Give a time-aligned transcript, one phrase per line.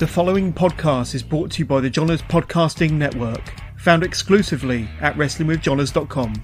[0.00, 5.14] The following podcast is brought to you by the Johners Podcasting Network, found exclusively at
[5.16, 6.42] WrestlingWithJohners.com.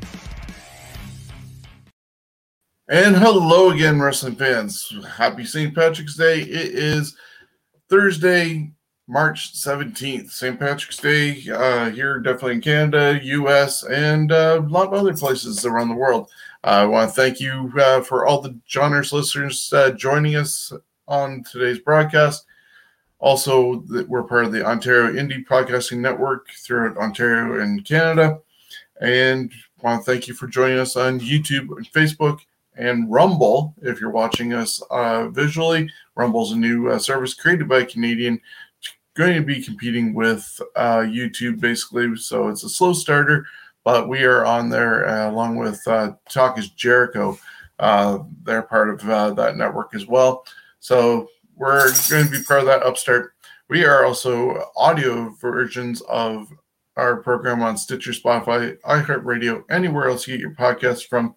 [2.91, 4.93] And hello again, wrestling fans.
[5.17, 5.75] Happy St.
[5.75, 6.41] Patrick's Day.
[6.41, 7.17] It is
[7.89, 8.73] Thursday,
[9.09, 10.33] March 17th.
[10.33, 10.61] St.
[10.61, 15.65] Patrick's Day uh, here, definitely in Canada, US, and uh, a lot of other places
[15.65, 16.29] around the world.
[16.63, 20.75] Uh, I want to thank you uh, for all the Johners listeners uh, joining us
[21.09, 22.45] on today's broadcast.
[23.19, 28.41] Also, we're part of the Ontario Indie Podcasting Network throughout Ontario and Canada.
[29.01, 29.51] And
[29.83, 32.41] want to thank you for joining us on YouTube and Facebook
[32.77, 33.75] and Rumble.
[33.83, 38.41] If you're watching us uh, visually, Rumble's a new uh, service created by a Canadian,
[39.15, 42.17] going to be competing with uh, YouTube basically.
[42.17, 43.47] So it's a slow starter,
[43.85, 47.39] but we are on there uh, along with uh, Talk is Jericho.
[47.79, 50.45] Uh, they're part of that network as well.
[50.81, 53.33] So we're going to be part of that upstart.
[53.69, 56.49] We are also audio versions of
[56.97, 61.35] our program on Stitcher, Spotify, iHeartRadio, anywhere else you get your podcasts from.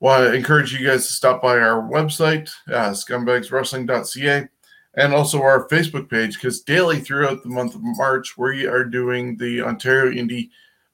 [0.00, 4.48] Want to encourage you guys to stop by our website, uh, scumbagswrestling.ca,
[4.94, 9.36] and also our Facebook page because daily throughout the month of March, we are doing
[9.36, 10.50] the Ontario Indie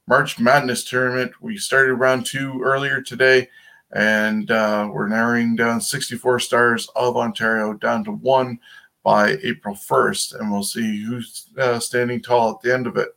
[0.07, 1.31] March Madness tournament.
[1.41, 3.49] We started round two earlier today,
[3.91, 8.59] and uh, we're narrowing down 64 stars of Ontario down to one
[9.03, 13.09] by April 1st, and we'll see who's uh, standing tall at the end of it.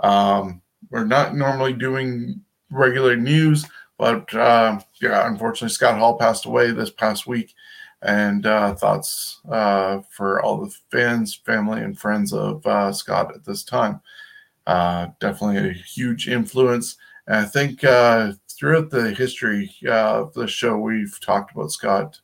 [0.00, 2.40] Um, we're not normally doing
[2.70, 3.64] regular news,
[3.98, 7.54] but uh, yeah, unfortunately, Scott Hall passed away this past week,
[8.00, 13.44] and uh, thoughts uh, for all the fans, family, and friends of uh, Scott at
[13.44, 14.00] this time.
[14.66, 16.96] definitely a huge influence.
[17.28, 17.84] And I think
[18.62, 22.20] throughout the history uh, of the show, we've talked about Scott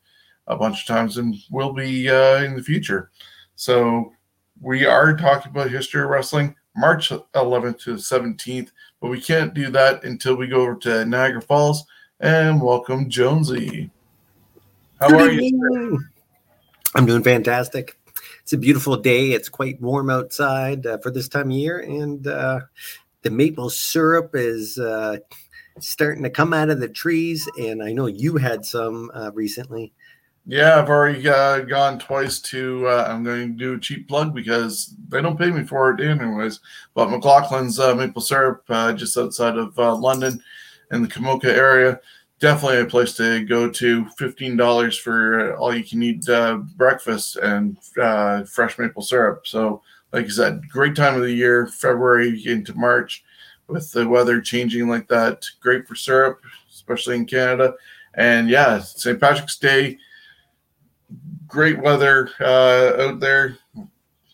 [0.47, 3.11] a bunch of times and will be uh, in the future.
[3.57, 4.13] So
[4.61, 8.69] we are talking about history of wrestling March 11th to 17th,
[9.01, 11.83] but we can't do that until we go over to Niagara Falls
[12.21, 13.91] and welcome Jonesy.
[15.01, 15.99] How are you?
[16.95, 17.99] I'm doing fantastic.
[18.43, 19.33] It's a beautiful day.
[19.33, 22.61] It's quite warm outside uh, for this time of year, and uh,
[23.23, 25.17] the maple syrup is uh,
[25.81, 29.93] starting to come out of the trees, and I know you had some uh, recently.
[30.45, 32.87] Yeah, I've already uh, gone twice to.
[32.87, 36.01] Uh, I'm going to do a cheap plug because they don't pay me for it
[36.01, 36.59] anyways.
[36.95, 40.41] But McLaughlin's uh, maple syrup, uh, just outside of uh, London,
[40.91, 41.99] in the Komoka area,
[42.39, 44.09] definitely a place to go to.
[44.17, 46.25] Fifteen dollars for all you can eat
[46.75, 47.77] breakfast and
[48.49, 49.45] fresh maple syrup.
[49.45, 53.23] So, like I said, great time of the year, February into March
[53.69, 55.45] with the weather changing like that.
[55.59, 57.73] Great for syrup, especially in Canada.
[58.15, 59.19] And yeah, St.
[59.19, 59.97] Patrick's Day,
[61.47, 63.57] great weather uh, out there.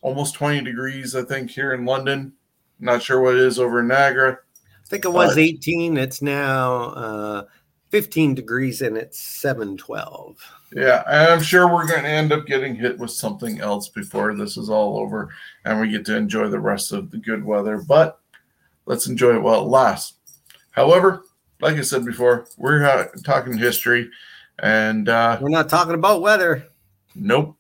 [0.02, 2.34] Almost 20 degrees, I think, here in London.
[2.80, 4.38] Not sure what it is over in Niagara.
[4.86, 5.98] I think it was 18.
[5.98, 7.44] It's now uh,
[7.90, 10.38] 15 degrees and it's 712.
[10.74, 14.36] Yeah, and I'm sure we're going to end up getting hit with something else before
[14.36, 15.30] this is all over
[15.64, 17.78] and we get to enjoy the rest of the good weather.
[17.78, 18.20] But
[18.86, 20.14] let's enjoy it while it lasts.
[20.72, 21.24] However,
[21.62, 24.10] like I said before, we're uh, talking history,
[24.60, 26.68] and uh, we're not talking about weather.
[27.16, 27.56] Nope,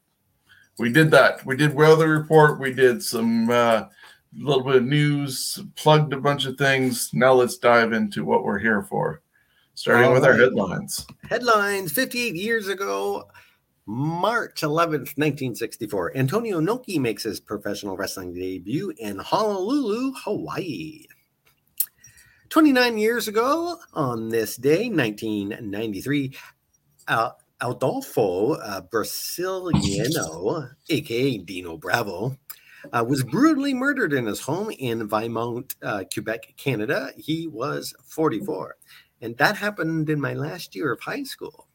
[0.77, 1.45] we did that.
[1.45, 2.59] We did weather report.
[2.59, 3.85] We did some uh,
[4.37, 7.11] little bit of news, plugged a bunch of things.
[7.13, 9.21] Now let's dive into what we're here for,
[9.75, 10.31] starting All with right.
[10.31, 11.07] our headlines.
[11.29, 13.29] Headlines: Fifty-eight years ago.
[13.87, 21.05] March 11th, 1964, Antonio Inoki makes his professional wrestling debut in Honolulu, Hawaii.
[22.55, 26.33] 29 years ago, on this day, 1993,
[27.09, 32.37] uh, Adolfo uh, Brasiliano, aka Dino Bravo,
[32.93, 37.11] uh, was brutally murdered in his home in Vimont, uh, Quebec, Canada.
[37.17, 38.77] He was 44.
[39.19, 41.67] And that happened in my last year of high school.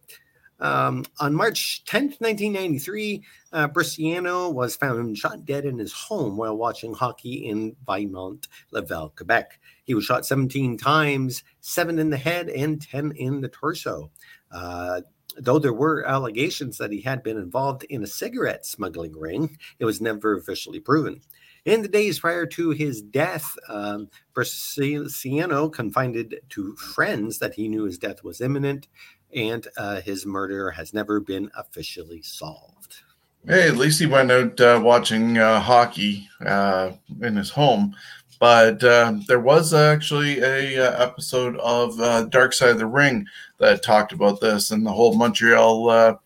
[0.60, 6.56] Um, on March 10th, 1993, uh, Bresciano was found shot dead in his home while
[6.56, 9.58] watching hockey in Vimont, Laval, Quebec.
[9.84, 14.10] He was shot 17 times, seven in the head and 10 in the torso.
[14.52, 15.00] Uh,
[15.36, 19.84] though there were allegations that he had been involved in a cigarette smuggling ring, it
[19.84, 21.20] was never officially proven.
[21.66, 27.84] In the days prior to his death, um, Bresciano confided to friends that he knew
[27.84, 28.88] his death was imminent
[29.34, 33.02] and uh, his murder has never been officially solved.
[33.46, 36.92] Hey, at least he went out uh, watching uh, hockey uh,
[37.22, 37.96] in his home.
[38.38, 43.26] But uh, there was actually a uh, episode of Dark Side of the Ring
[43.58, 46.18] that talked about this and the whole Montreal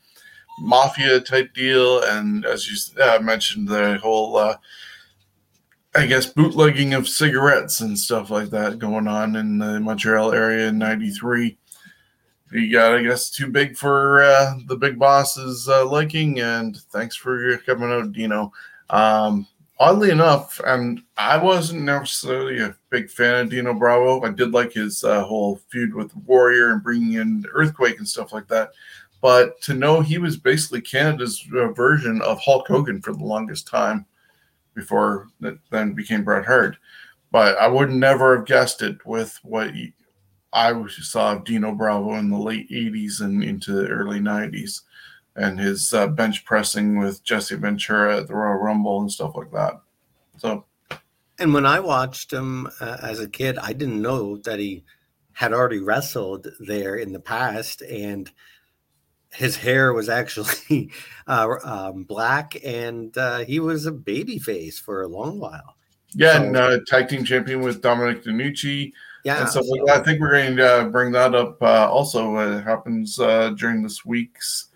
[0.61, 2.77] mafia type deal, and as you
[3.21, 4.39] mentioned, the whole,
[5.97, 10.69] I guess, bootlegging of cigarettes and stuff like that going on in the Montreal area
[10.69, 11.59] in '93.
[12.55, 17.17] He got, I guess, too big for uh, the big boss's uh, liking, and thanks
[17.17, 18.53] for coming out, Dino.
[18.91, 19.49] Um,
[19.81, 24.23] oddly enough, and I wasn't necessarily a big fan of Dino Bravo.
[24.23, 28.33] I did like his uh, whole feud with Warrior and bringing in Earthquake and stuff
[28.33, 28.71] like that.
[29.21, 33.67] But to know he was basically Canada's uh, version of Hulk Hogan for the longest
[33.67, 34.07] time
[34.75, 36.77] before it then became Bret Hart.
[37.33, 39.75] But I would never have guessed it with what
[40.55, 44.83] I saw Dino Bravo in the late 80s and into the early 90s
[45.37, 49.51] and his uh, bench pressing with Jesse Ventura at the Royal Rumble and stuff like
[49.51, 49.81] that.
[50.39, 50.65] So,
[51.39, 54.85] and when I watched him uh, as a kid, I didn't know that he
[55.33, 58.31] had already wrestled there in the past, and
[59.33, 60.93] his hair was actually
[61.27, 65.77] uh, um, black, and uh, he was a baby face for a long while.
[66.13, 68.93] Yeah, so, and uh, tag team champion with Dominic DeNucci.
[69.25, 71.63] Yeah, and so, I think we're going to uh, bring that up.
[71.63, 74.69] Uh, also, it happens during this week's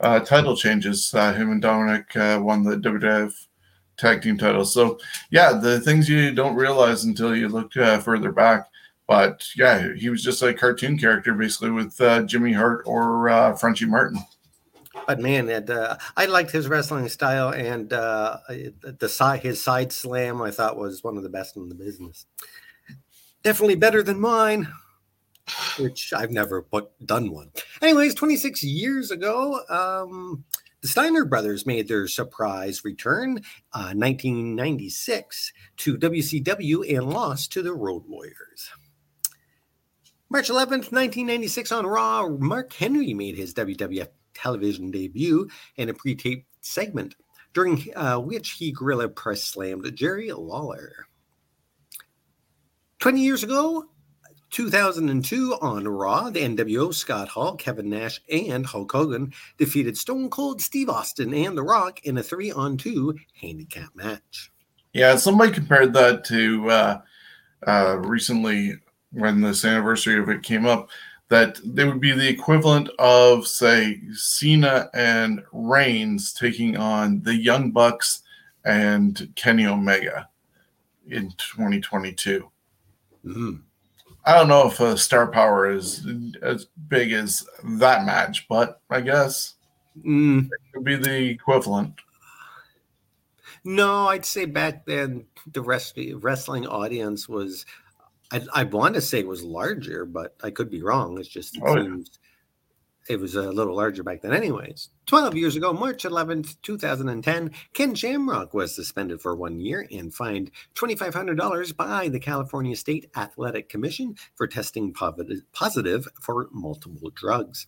[0.00, 1.12] uh, title changes.
[1.14, 3.32] Uh, him and Dominic uh, won the WWF
[3.96, 4.74] tag team titles.
[4.74, 4.98] So,
[5.30, 8.68] yeah, the things you don't realize until you look uh, further back.
[9.08, 13.54] But yeah, he was just a cartoon character basically with uh, Jimmy Hart or uh,
[13.54, 14.18] Frenchie Martin.
[15.06, 15.70] But man, it,
[16.16, 20.42] I liked his wrestling style and the side his side slam.
[20.42, 22.26] I thought was one of the best in the business.
[23.46, 24.66] Definitely better than mine
[25.78, 27.52] which I've never put done one.
[27.80, 30.44] Anyways, 26 years ago, um,
[30.80, 33.38] the Steiner brothers made their surprise return,
[33.72, 38.70] uh, 1996, to WCW and lost to the Road Warriors.
[40.28, 46.16] March 11th, 1996, on Raw, Mark Henry made his WWF television debut in a pre
[46.16, 47.14] taped segment,
[47.54, 51.06] during uh, which he gorilla press slammed Jerry Lawler.
[53.06, 53.84] 20 years ago,
[54.50, 60.60] 2002 on Raw, the NWO Scott Hall, Kevin Nash, and Hulk Hogan defeated Stone Cold
[60.60, 64.50] Steve Austin and The Rock in a three on two handicap match.
[64.92, 67.00] Yeah, somebody compared that to uh,
[67.64, 68.74] uh, recently
[69.12, 70.90] when this anniversary of it came up,
[71.28, 77.70] that they would be the equivalent of, say, Cena and Reigns taking on the Young
[77.70, 78.24] Bucks
[78.64, 80.28] and Kenny Omega
[81.06, 82.50] in 2022.
[83.26, 83.62] Mm.
[84.24, 86.06] I don't know if uh, star power is
[86.42, 89.54] as big as that match, but I guess
[90.04, 90.44] mm.
[90.44, 91.94] it could be the equivalent.
[93.64, 97.66] No, I'd say back then the rest wrestling audience was,
[98.32, 101.18] I, I want to say it was larger, but I could be wrong.
[101.18, 102.18] It's just it oh, seems
[103.08, 104.90] it was a little larger back then, anyways.
[105.06, 110.50] 12 years ago, March 11th, 2010, Ken Shamrock was suspended for one year and fined
[110.74, 117.66] $2,500 by the California State Athletic Commission for testing positive for multiple drugs.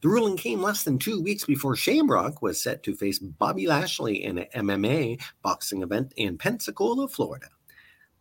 [0.00, 4.22] The ruling came less than two weeks before Shamrock was set to face Bobby Lashley
[4.22, 7.48] in an MMA boxing event in Pensacola, Florida.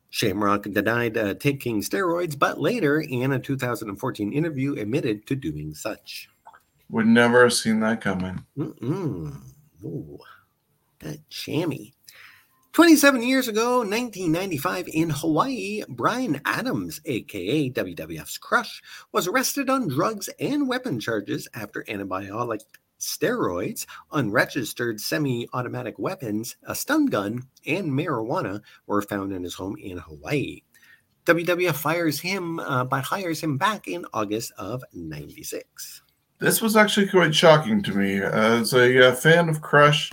[0.09, 6.29] Shamrock denied uh, taking steroids, but later, in a 2014 interview, admitted to doing such.
[6.89, 8.45] Would never have seen that coming.
[8.57, 9.41] Mm-mm.
[9.83, 10.19] Ooh,
[10.99, 11.93] that jammy.
[12.73, 20.29] 27 years ago, 1995, in Hawaii, Brian Adams, aka WWF's Crush, was arrested on drugs
[20.39, 22.61] and weapon charges after antibiotic
[22.99, 29.75] steroids, unregistered semi automatic weapons, a stun gun, and marijuana were found in his home
[29.77, 30.61] in Hawaii.
[31.25, 36.03] WWF fires him, uh, but hires him back in August of 96.
[36.39, 38.21] This was actually quite shocking to me.
[38.21, 40.11] As a uh, fan of Crush,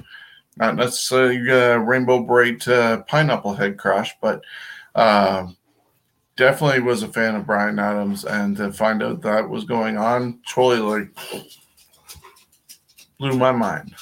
[0.57, 4.43] not necessarily uh, Rainbow Bright uh, Pineapple Head Crush, but
[4.95, 5.57] um,
[6.37, 8.25] definitely was a fan of Brian Adams.
[8.25, 11.15] And to find out that was going on, totally like
[13.19, 13.95] blew my mind.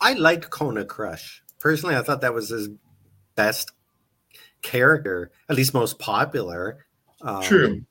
[0.00, 1.42] I liked Kona Crush.
[1.60, 2.68] Personally, I thought that was his
[3.36, 3.72] best
[4.62, 6.86] character, at least most popular.
[7.22, 7.84] Um, True.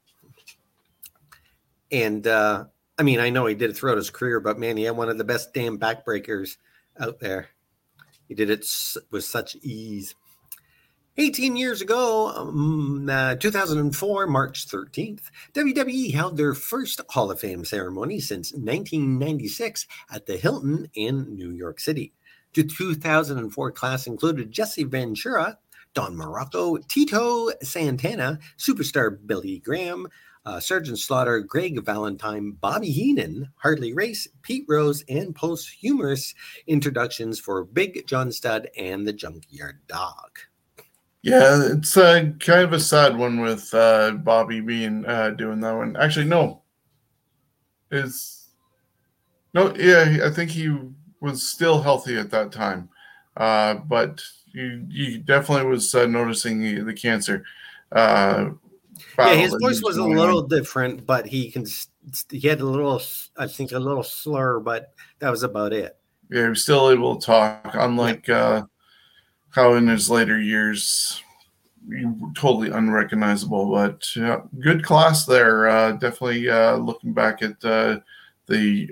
[1.93, 2.65] And uh,
[2.97, 5.09] I mean, I know he did it throughout his career, but man, he had one
[5.09, 6.57] of the best damn backbreakers
[6.99, 7.49] out there.
[8.27, 8.65] He did it
[9.11, 10.15] with such ease.
[11.17, 17.63] 18 years ago, um, uh, 2004, March 13th, WWE held their first Hall of Fame
[17.63, 22.13] ceremony since 1996 at the Hilton in New York City.
[22.55, 25.59] The 2004 class included Jesse Ventura,
[25.93, 30.07] Don Muraco, Tito Santana, superstar Billy Graham,
[30.45, 36.33] uh, Sergeant Slaughter, Greg Valentine, Bobby Heenan, Harley Race, Pete Rose, and posthumous
[36.67, 40.39] introductions for Big John Studd and the Junkyard Dog.
[41.21, 45.75] Yeah, it's uh, kind of a sad one with uh, Bobby being uh, doing that
[45.75, 45.95] one.
[45.95, 46.63] Actually, no,
[47.91, 48.49] is
[49.53, 50.75] no, yeah, I think he
[51.21, 52.89] was still healthy at that time,
[53.37, 54.21] uh, but
[54.51, 57.45] you definitely was uh, noticing the, the cancer.
[57.91, 58.49] Uh,
[59.17, 61.65] yeah, his voice was a little different, but he can
[62.29, 63.01] he had a little,
[63.37, 65.97] I think, a little slur, but that was about it.
[66.29, 68.63] Yeah, he was still able to talk, unlike uh,
[69.49, 71.21] how in his later years
[72.35, 73.71] totally unrecognizable.
[73.71, 75.67] But uh, good class there.
[75.67, 77.99] Uh, definitely uh, looking back at uh,
[78.47, 78.89] the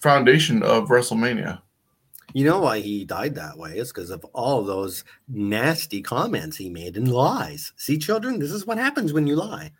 [0.00, 1.60] foundation of WrestleMania.
[2.34, 6.68] You know why he died that way is because of all those nasty comments he
[6.68, 7.72] made and lies.
[7.76, 9.72] See, children, this is what happens when you lie.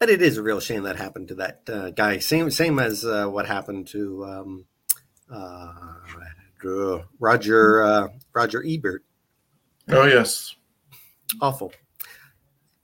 [0.00, 2.18] But it is a real shame that happened to that uh, guy.
[2.18, 4.64] Same, same as uh, what happened to um,
[5.30, 5.72] uh,
[7.18, 9.04] Roger uh, Roger Ebert.
[9.88, 10.56] Oh yes,
[11.40, 11.72] awful.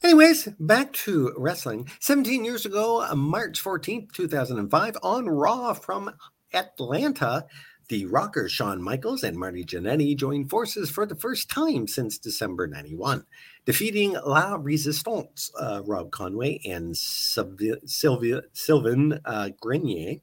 [0.02, 1.88] Anyways, back to wrestling.
[2.00, 6.12] 17 years ago, March 14th, 2005, on Raw from
[6.52, 7.46] Atlanta,
[7.88, 12.66] the rockers Shawn Michaels and Marty Jannetty joined forces for the first time since December
[12.66, 13.24] 91,
[13.64, 20.16] defeating La Resistance, uh, Rob Conway, and Sylvia, Sylvain uh, Grenier.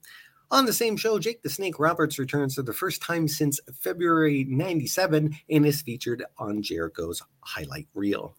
[0.52, 4.46] On the same show, Jake the Snake Roberts returns for the first time since February
[4.48, 8.36] 97 and is featured on Jericho's highlight reel.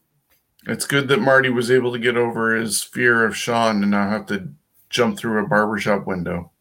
[0.66, 4.10] It's good that Marty was able to get over his fear of Shawn and not
[4.10, 4.48] have to
[4.90, 6.52] jump through a barbershop window.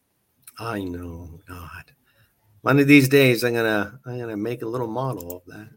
[0.59, 1.93] I know, God.
[2.61, 5.69] One of these days I'm gonna I'm gonna make a little model of that.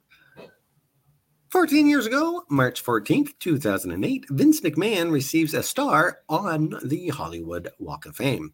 [1.50, 8.04] 14 years ago, March 14th, 2008, Vince McMahon receives a star on the Hollywood Walk
[8.04, 8.52] of Fame.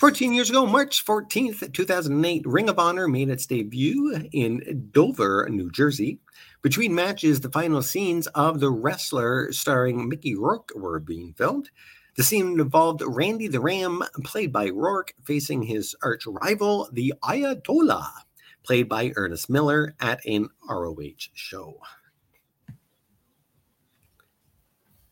[0.00, 5.70] 14 years ago, March 14th, 2008, Ring of Honor made its debut in Dover, New
[5.70, 6.20] Jersey.
[6.62, 11.70] Between matches, the final scenes of The Wrestler starring Mickey Rourke were being filmed.
[12.18, 18.08] The scene involved Randy the Ram, played by Rourke, facing his arch rival, the Ayatollah,
[18.64, 21.78] played by Ernest Miller, at an ROH show.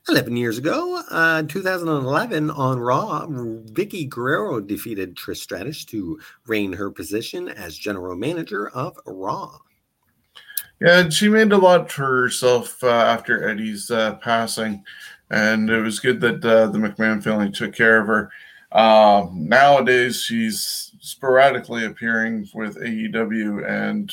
[0.09, 6.91] 11 years ago, uh, 2011, on Raw, Vickie Guerrero defeated Trish Stratus to reign her
[6.91, 9.57] position as general manager of Raw.
[10.81, 14.85] Yeah, she made a lot for herself uh, after Eddie's uh, passing,
[15.31, 18.31] and it was good that uh, the McMahon family took care of her.
[18.73, 24.13] Um, nowadays, she's sporadically appearing with AEW and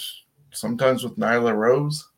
[0.51, 2.10] sometimes with Nyla Rose.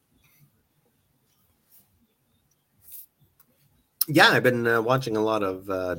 [4.08, 5.96] Yeah, I've been uh, watching a lot of uh,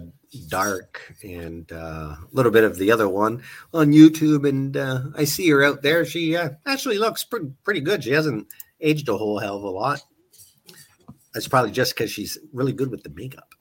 [0.48, 1.74] Dark and uh,
[2.14, 3.42] a little bit of the other one
[3.74, 6.04] on YouTube, and uh, I see her out there.
[6.04, 8.04] She uh, actually looks pretty pretty good.
[8.04, 8.46] She hasn't
[8.80, 10.02] aged a whole hell of a lot.
[11.36, 13.54] That's probably just because she's really good with the makeup.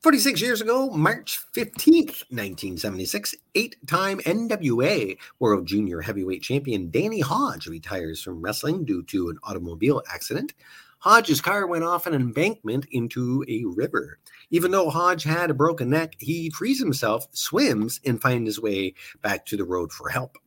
[0.00, 7.66] 46 years ago, March 15th, 1976, eight time NWA World Junior Heavyweight Champion Danny Hodge
[7.66, 10.54] retires from wrestling due to an automobile accident.
[11.00, 14.18] Hodge's car went off an embankment into a river.
[14.50, 18.94] Even though Hodge had a broken neck, he frees himself, swims, and finds his way
[19.20, 20.38] back to the road for help.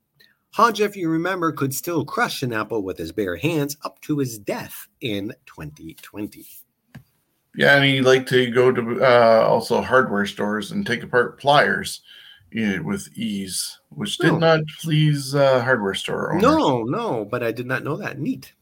[0.56, 4.20] Hodge, if you remember, could still crush an apple with his bare hands up to
[4.20, 6.46] his death in 2020.
[7.58, 12.00] Yeah, and he liked to go to uh, also hardware stores and take apart pliers
[12.54, 14.38] with ease, which did no.
[14.38, 16.44] not please uh, hardware store owners.
[16.44, 18.18] No, no, but I did not know that.
[18.18, 18.54] Neat.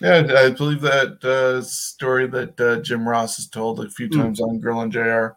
[0.00, 4.20] Yeah, I believe that uh, story that uh, Jim Ross has told a few hmm.
[4.20, 4.48] times mm.
[4.48, 5.30] on Grilling JR.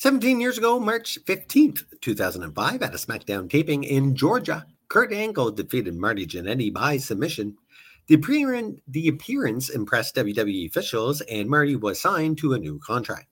[0.00, 5.94] 17 years ago, March 15th, 2005, at a SmackDown taping in Georgia, Kurt Angle defeated
[5.94, 7.58] Marty Jannetty by submission.
[8.06, 13.26] The, appearance, the appearance impressed WWE officials, and Marty was signed to a new contract.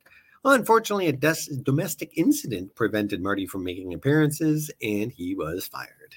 [0.44, 6.16] Unfortunately, a des- domestic incident prevented Marty from making appearances, and he was fired.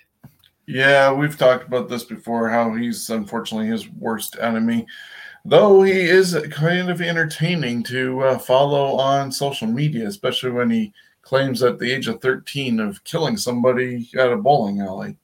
[0.67, 4.85] Yeah, we've talked about this before how he's unfortunately his worst enemy.
[5.43, 10.93] Though he is kind of entertaining to uh, follow on social media, especially when he
[11.23, 15.17] claims at the age of 13 of killing somebody at a bowling alley.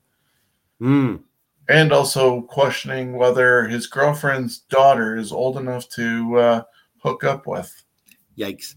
[0.81, 1.23] Mm.
[1.69, 6.63] And also questioning whether his girlfriend's daughter is old enough to uh,
[6.99, 7.83] hook up with.
[8.37, 8.75] Yikes.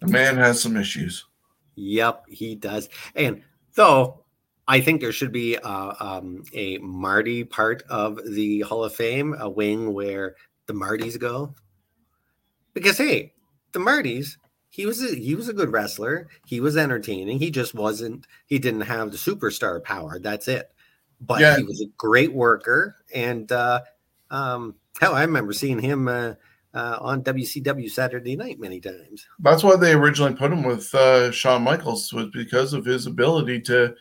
[0.00, 1.26] The man has some issues.
[1.74, 2.88] Yep, he does.
[3.14, 3.42] And
[3.74, 4.24] though
[4.68, 9.34] I think there should be uh, um, a Marty part of the Hall of Fame,
[9.38, 10.36] a wing where
[10.70, 11.52] the Martys go?
[12.74, 13.34] Because hey,
[13.72, 14.36] the Martys,
[14.68, 16.28] he was a he was a good wrestler.
[16.46, 17.40] He was entertaining.
[17.40, 18.26] He just wasn't.
[18.46, 20.20] He didn't have the superstar power.
[20.20, 20.70] That's it.
[21.20, 21.56] But Yeah.
[21.56, 23.80] he was a great worker, and uh,
[24.30, 26.34] um, hell, I remember seeing him uh,
[26.72, 29.26] uh, on WCW Saturday Night many times.
[29.40, 33.60] That's why they originally put him with uh, Shawn Michaels was because of his ability
[33.62, 33.94] to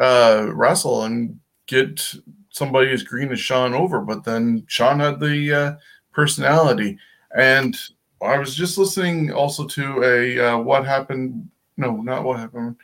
[0.00, 2.14] uh, wrestle and get
[2.48, 4.00] somebody as green as Shawn over.
[4.00, 5.72] But then Shawn had the uh,
[6.14, 6.98] personality,
[7.36, 7.76] and
[8.22, 11.48] I was just listening also to a uh, what happened.
[11.76, 12.76] No, not what happened.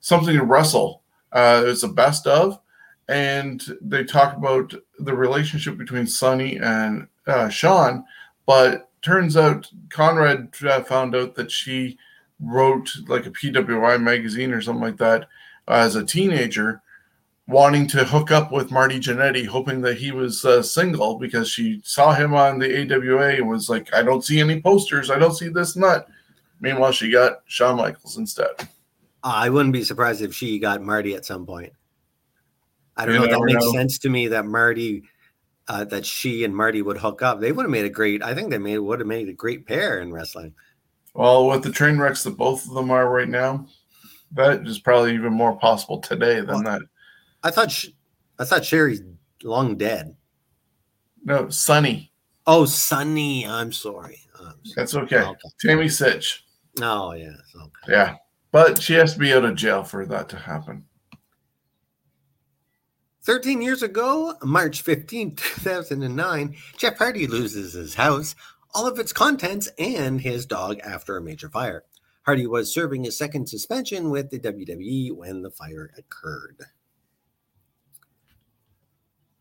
[0.00, 1.02] Something to wrestle.
[1.32, 2.60] Uh, it's a best of,
[3.08, 8.04] and they talk about the relationship between Sunny and uh, Shawn.
[8.46, 11.98] But turns out Conrad uh, found out that she
[12.40, 15.28] wrote like a PWI magazine or something like that
[15.68, 16.82] as a teenager,
[17.48, 21.80] wanting to hook up with Marty Jannetty, hoping that he was uh, single because she
[21.84, 25.10] saw him on the AWA and was like, I don't see any posters.
[25.10, 26.06] I don't see this that.
[26.60, 28.68] Meanwhile, she got Shawn Michaels instead.
[29.22, 31.72] I wouldn't be surprised if she got Marty at some point.
[32.96, 33.72] I don't You know if that makes know.
[33.72, 35.02] sense to me that Marty,
[35.68, 37.40] uh, that she and Marty would hook up.
[37.40, 38.22] They would have made a great.
[38.22, 40.54] I think they made would have made a great pair in wrestling.
[41.14, 43.66] Well, with the train wrecks that both of them are right now,
[44.32, 46.82] that is probably even more possible today than Well- that.
[47.42, 47.88] I thought Sh-
[48.38, 49.02] I thought Sherry's
[49.42, 50.16] long dead.
[51.24, 52.12] No, Sonny.
[52.46, 53.46] Oh, Sunny.
[53.46, 54.20] I'm sorry.
[54.38, 54.74] I'm sorry.
[54.76, 55.18] That's okay.
[55.18, 55.40] Okay.
[55.60, 56.40] Tammy Sytch.
[56.80, 57.32] Oh yeah.
[57.56, 57.92] Okay.
[57.92, 58.16] Yeah.
[58.52, 60.84] But she has to be out of jail for that to happen.
[63.24, 68.36] 13 years ago, March 15, 2009, Jeff Hardy loses his house,
[68.72, 71.82] all of its contents, and his dog after a major fire.
[72.22, 76.66] Hardy was serving his second suspension with the WWE when the fire occurred.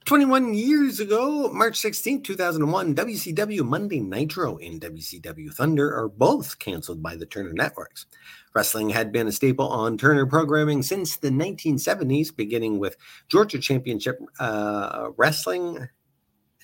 [0.05, 7.01] 21 years ago, March 16, 2001, WCW Monday Nitro and WCW Thunder are both canceled
[7.01, 8.05] by the Turner Networks.
[8.53, 12.95] Wrestling had been a staple on Turner programming since the 1970s, beginning with
[13.29, 15.87] Georgia Championship uh, Wrestling,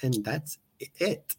[0.04, 0.60] and that's
[1.00, 1.36] it.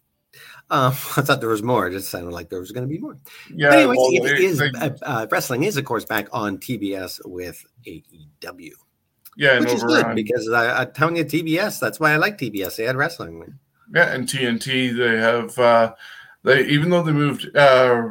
[0.70, 1.86] Um, I thought there was more.
[1.86, 3.16] It just sounded like there was going to be more.
[3.54, 3.68] Yeah.
[3.70, 7.64] But anyways, well, it they- uh, uh, wrestling is, of course, back on TBS with
[7.86, 8.72] AEW,
[9.36, 11.80] yeah, and which is good on, because I, I'm telling you, TBS.
[11.80, 12.76] That's why I like TBS.
[12.76, 13.58] They had wrestling.
[13.94, 15.94] yeah, and TNT they have uh
[16.42, 18.08] they even though they moved uh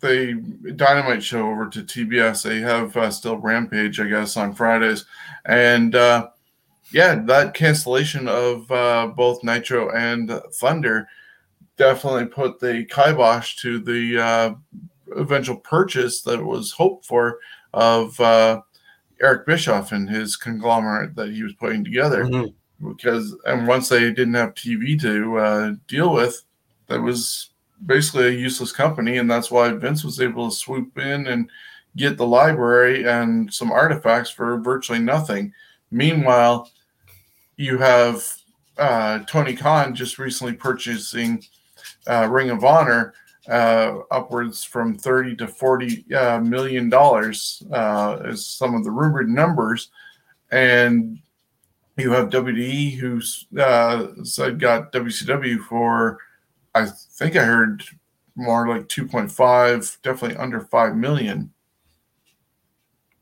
[0.00, 5.06] the Dynamite show over to TBS, they have uh, still Rampage, I guess, on Fridays,
[5.46, 6.28] and uh
[6.92, 11.08] yeah, that cancellation of uh, both Nitro and Thunder
[11.76, 14.54] definitely put the kibosh to the uh,
[15.16, 17.40] eventual purchase that was hoped for
[17.72, 18.60] of uh,
[19.20, 22.24] Eric Bischoff and his conglomerate that he was putting together.
[22.24, 22.54] Mhm.
[22.86, 26.42] Because and once they didn't have TV to uh, deal with,
[26.88, 27.50] that was
[27.86, 31.48] basically a useless company, and that's why Vince was able to swoop in and
[31.96, 35.52] get the library and some artifacts for virtually nothing.
[35.90, 36.70] Meanwhile,
[37.56, 38.24] you have
[38.76, 41.44] uh, Tony Khan just recently purchasing
[42.08, 43.14] uh, Ring of Honor
[43.48, 49.28] uh, upwards from 30 to 40 uh, million dollars uh, is some of the rumored
[49.28, 49.90] numbers.
[50.50, 51.18] And
[51.96, 56.18] you have WDE who's uh, said got WCW for,
[56.74, 57.84] I think I heard
[58.34, 61.52] more like 2.5, definitely under 5 million.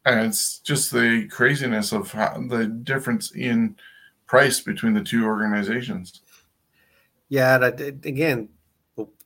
[0.04, 3.76] And it's just the craziness of how, the difference in
[4.26, 6.22] price between the two organizations.
[7.28, 8.48] Yeah, again,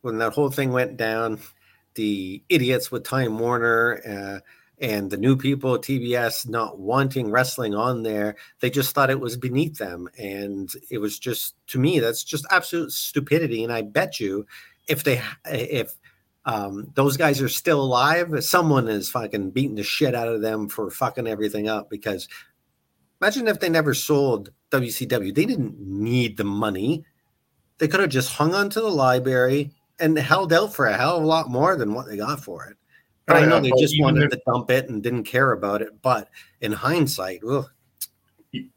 [0.02, 1.40] when that whole thing went down,
[1.94, 4.40] the idiots with Time Warner uh,
[4.79, 9.37] and the new people TBS not wanting wrestling on there, they just thought it was
[9.37, 13.64] beneath them, and it was just to me that's just absolute stupidity.
[13.64, 14.46] And I bet you,
[14.88, 15.96] if they if
[16.44, 20.68] um, those guys are still alive, someone is fucking beating the shit out of them
[20.68, 21.90] for fucking everything up.
[21.90, 22.29] Because
[23.20, 27.05] imagine if they never sold WCW, they didn't need the money
[27.79, 31.17] they could have just hung on to the library and held out for a hell
[31.19, 32.77] of a lot more than what they got for it.
[33.27, 35.53] But Oh, I know yeah, they just wanted if- to dump it and didn't care
[35.53, 36.01] about it.
[36.03, 36.29] But
[36.61, 37.67] in hindsight, ugh,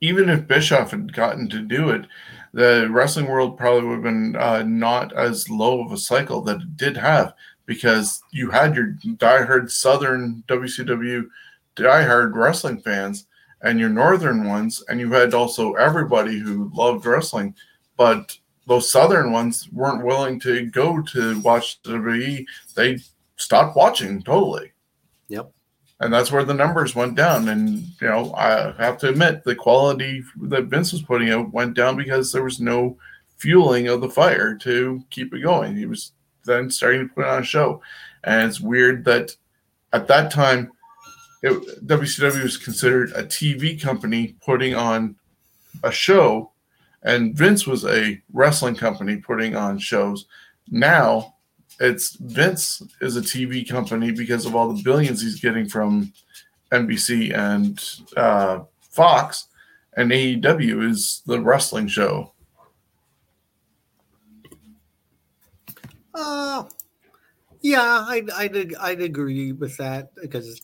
[0.01, 2.05] even if Bischoff had gotten to do it,
[2.53, 6.57] the wrestling world probably would have been uh, not as low of a cycle that
[6.61, 7.33] it did have
[7.65, 11.27] because you had your diehard Southern WCW
[11.75, 13.27] diehard wrestling fans
[13.61, 17.53] and your Northern ones, and you had also everybody who loved wrestling,
[17.97, 18.35] but
[18.69, 22.45] those Southern ones weren't willing to go to watch WWE.
[22.75, 22.99] They
[23.35, 24.71] stopped watching totally
[25.29, 25.51] yep.
[26.01, 27.47] and that's where the numbers went down.
[27.47, 31.75] And you know, I have to admit, the quality that Vince was putting out went
[31.75, 32.97] down because there was no
[33.37, 35.75] fueling of the fire to keep it going.
[35.77, 36.11] He was
[36.45, 37.81] then starting to put on a show.
[38.23, 39.35] And it's weird that
[39.93, 40.71] at that time,
[41.41, 41.53] it,
[41.87, 45.15] WCW was considered a TV company putting on
[45.83, 46.51] a show,
[47.03, 50.25] and Vince was a wrestling company putting on shows.
[50.69, 51.35] Now,
[51.79, 56.11] it's Vince is a TV company because of all the billions he's getting from
[56.71, 57.83] NBC and
[58.17, 59.47] uh, Fox,
[59.95, 62.33] and AEW is the wrestling show.
[66.13, 66.65] Uh,
[67.61, 70.61] yeah, I'd, I'd I'd agree with that because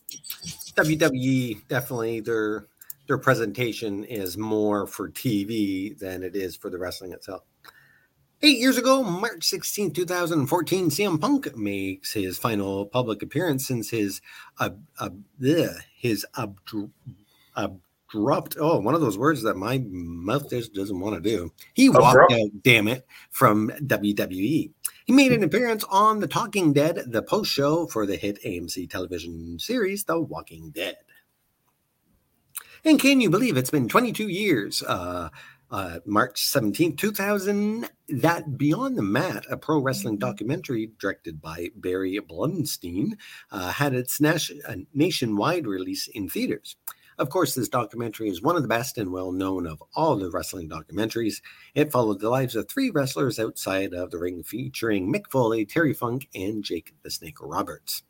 [0.76, 2.68] WWE definitely their
[3.08, 7.44] their presentation is more for TV than it is for the wrestling itself.
[8.42, 14.22] Eight years ago, March 16, 2014, CM Punk makes his final public appearance since his
[14.60, 15.10] uh, uh,
[15.42, 16.92] bleh, his abrupt,
[17.56, 21.52] abrupt, oh, one of those words that my mouth just doesn't want to do.
[21.74, 24.72] He walked out, damn it, from WWE.
[25.06, 28.90] He made an appearance on The Talking Dead, the post show for the hit AMC
[28.90, 30.98] television series, The Walking Dead.
[32.86, 34.84] And can you believe it's been 22 years?
[34.84, 35.30] Uh,
[35.72, 42.20] uh, March 17, 2000, that Beyond the Mat, a pro wrestling documentary directed by Barry
[42.20, 43.14] Blaustein,
[43.52, 44.38] uh, had its uh,
[44.94, 46.76] nationwide release in theaters.
[47.18, 50.30] Of course, this documentary is one of the best and well known of all the
[50.30, 51.42] wrestling documentaries.
[51.74, 55.96] It followed the lives of three wrestlers outside of the ring, featuring Mick Foley, Terry
[55.96, 58.04] Funk, and Jake the Snake Roberts.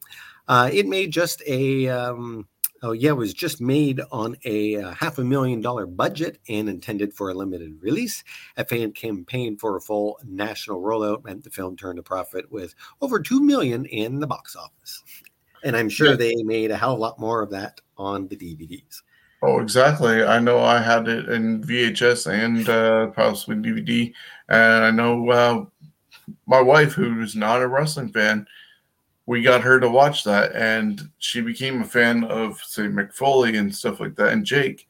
[0.49, 1.87] Uh, it made just a.
[1.87, 2.49] Um,
[2.85, 6.69] oh, yeah, it was just made on a uh, half a million dollar budget and
[6.69, 8.23] intended for a limited release.
[8.57, 12.75] A fan campaign for a full national rollout meant the film turned a profit with
[13.01, 15.03] over two million in the box office.
[15.63, 16.15] And I'm sure yeah.
[16.15, 19.01] they made a hell of a lot more of that on the DVDs.
[19.41, 20.23] Oh, exactly.
[20.23, 24.13] I know I had it in VHS and uh, possibly DVD.
[24.49, 25.65] And I know uh,
[26.45, 28.45] my wife, who's not a wrestling fan,
[29.25, 30.53] we got her to watch that.
[30.55, 34.87] And she became a fan of, say, Mick Foley and stuff like that, and Jake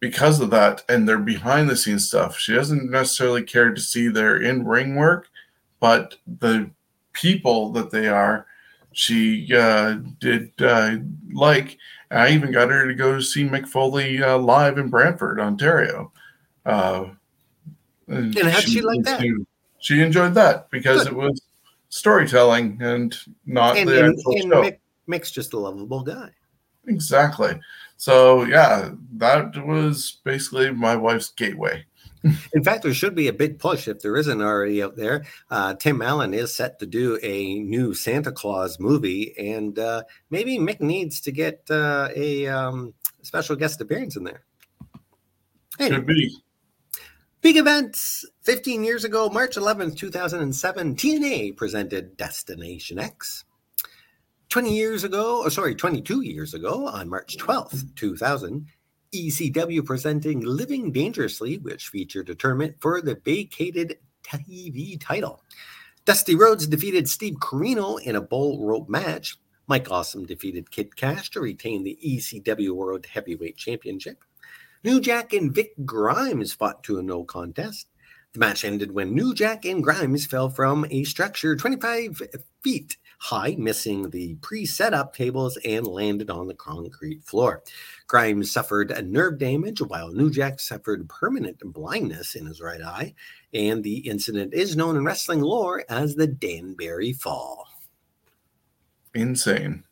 [0.00, 2.38] because of that and their behind the scenes stuff.
[2.38, 5.28] She doesn't necessarily care to see their in ring work,
[5.80, 6.70] but the
[7.12, 8.46] people that they are
[8.92, 10.96] she uh, did uh,
[11.32, 11.78] like.
[12.10, 16.12] I even got her to go see Mick Foley uh, live in Brantford, Ontario.
[16.64, 17.06] Uh,
[18.06, 19.22] and, and how she, she like that?
[19.80, 21.12] She enjoyed that because Good.
[21.12, 21.42] it was
[21.88, 24.62] storytelling and not and, the and, actual and show.
[24.62, 26.30] Mick, Mick's just a lovable guy.
[26.86, 27.58] Exactly.
[27.96, 31.84] So yeah, that was basically my wife's gateway.
[32.54, 35.24] In fact, there should be a big push if there isn't already out there.
[35.50, 40.58] Uh, Tim Allen is set to do a new Santa Claus movie, and uh, maybe
[40.58, 44.42] Mick needs to get uh, a um, special guest appearance in there.
[45.78, 45.96] Anyway.
[45.96, 46.36] Could be.
[47.42, 48.24] Big events.
[48.42, 53.44] 15 years ago, March 11th, 2007, TNA presented Destination X.
[54.48, 58.66] 20 years ago, or sorry, 22 years ago, on March 12th, 2000,
[59.12, 65.42] ECW presenting Living Dangerously, which featured a tournament for the vacated TV title.
[66.04, 69.36] Dusty Rhodes defeated Steve Corino in a bull rope match.
[69.66, 74.22] Mike Awesome defeated Kid Cash to retain the ECW World Heavyweight Championship.
[74.86, 77.88] New Jack and Vic Grimes fought to a no contest.
[78.34, 82.22] The match ended when New Jack and Grimes fell from a structure 25
[82.62, 87.64] feet high, missing the pre set up tables, and landed on the concrete floor.
[88.06, 93.14] Grimes suffered a nerve damage, while New Jack suffered permanent blindness in his right eye,
[93.52, 97.66] and the incident is known in wrestling lore as the Danbury Fall.
[99.12, 99.82] Insane.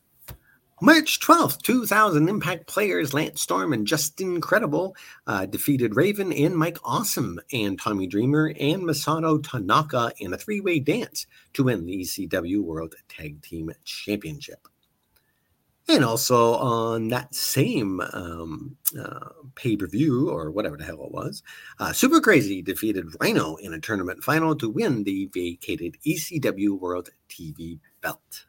[0.85, 4.95] March 12th, 2000, Impact players Lance Storm and Justin Credible
[5.25, 10.59] uh, defeated Raven and Mike Awesome and Tommy Dreamer and Masato Tanaka in a three
[10.59, 14.67] way dance to win the ECW World Tag Team Championship.
[15.87, 21.11] And also on that same um, uh, pay per view, or whatever the hell it
[21.11, 21.41] was,
[21.79, 27.09] uh, Super Crazy defeated Rhino in a tournament final to win the vacated ECW World
[27.27, 28.45] TV belt.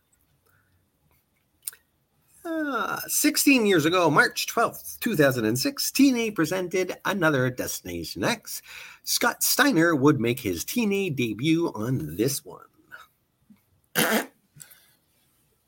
[2.46, 8.62] Uh, 16 years ago, March 12th, 2006, TNA presented another Destination X.
[9.02, 12.60] Scott Steiner would make his TNA debut on this one.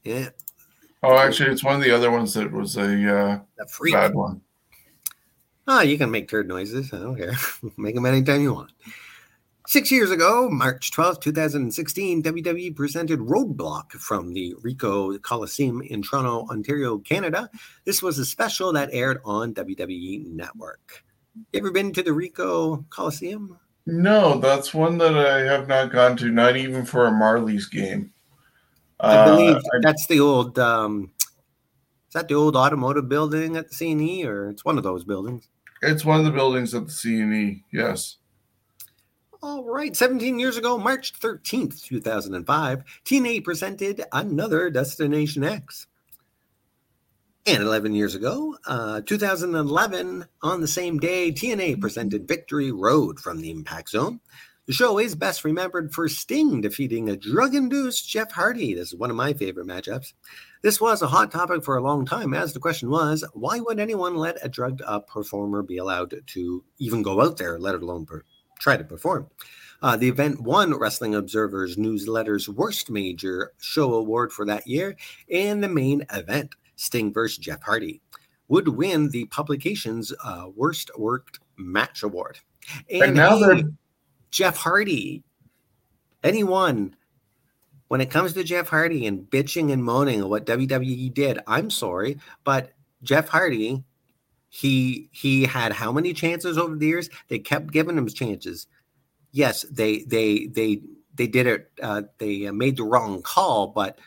[0.05, 0.29] yeah.
[1.03, 4.41] Oh, actually, it's one of the other ones that was a, uh, a bad one.
[5.67, 6.93] Oh, you can make turd noises.
[6.93, 7.35] I don't care.
[7.77, 8.71] make them anytime you want.
[9.69, 16.47] Six years ago, March 12, 2016, WWE presented Roadblock from the Ricoh Coliseum in Toronto,
[16.51, 17.51] Ontario, Canada.
[17.85, 21.05] This was a special that aired on WWE Network.
[21.53, 23.59] You ever been to the Ricoh Coliseum?
[23.85, 28.11] No, that's one that I have not gone to, not even for a Marlies game.
[29.01, 30.59] I believe uh, that's the old.
[30.59, 35.05] Um, is that the old automotive building at the CNE, or it's one of those
[35.05, 35.51] buildings?
[35.83, 37.65] It's one of the buildings at the CNE.
[37.71, 38.17] Yes.
[39.41, 39.97] All right.
[39.97, 45.87] 17 years ago, March 13th, 2005, TNA presented another Destination X.
[47.47, 53.41] And 11 years ago, uh, 2011, on the same day, TNA presented Victory Road from
[53.41, 54.21] the Impact Zone.
[54.67, 58.75] The show is best remembered for Sting defeating a drug induced Jeff Hardy.
[58.75, 60.13] This is one of my favorite matchups.
[60.63, 63.81] This was a hot topic for a long time, as the question was why would
[63.81, 68.05] anyone let a drugged up performer be allowed to even go out there, let alone
[68.05, 68.25] per-
[68.59, 69.29] try to perform?
[69.81, 74.97] Uh, the event won Wrestling Observer's newsletter's Worst Major Show Award for that year,
[75.33, 76.55] and the main event.
[76.79, 78.01] Sting versus Jeff Hardy,
[78.49, 82.39] would win the publication's uh, Worst Worked Match Award.
[82.91, 83.63] And, and now they're
[84.31, 85.23] Jeff Hardy.
[86.23, 86.97] Anyone,
[87.89, 91.71] when it comes to Jeff Hardy and bitching and moaning of what WWE did, I'm
[91.71, 93.85] sorry, but Jeff Hardy,
[94.49, 97.11] he he had how many chances over the years?
[97.29, 98.67] They kept giving him chances.
[99.33, 100.83] Yes, they they they
[101.15, 101.71] they did it.
[101.83, 103.99] Uh, they made the wrong call, but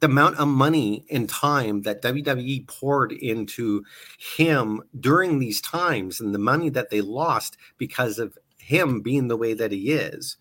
[0.00, 3.84] the amount of money and time that WWE poured into
[4.18, 9.36] him during these times and the money that they lost because of him being the
[9.36, 10.36] way that he is.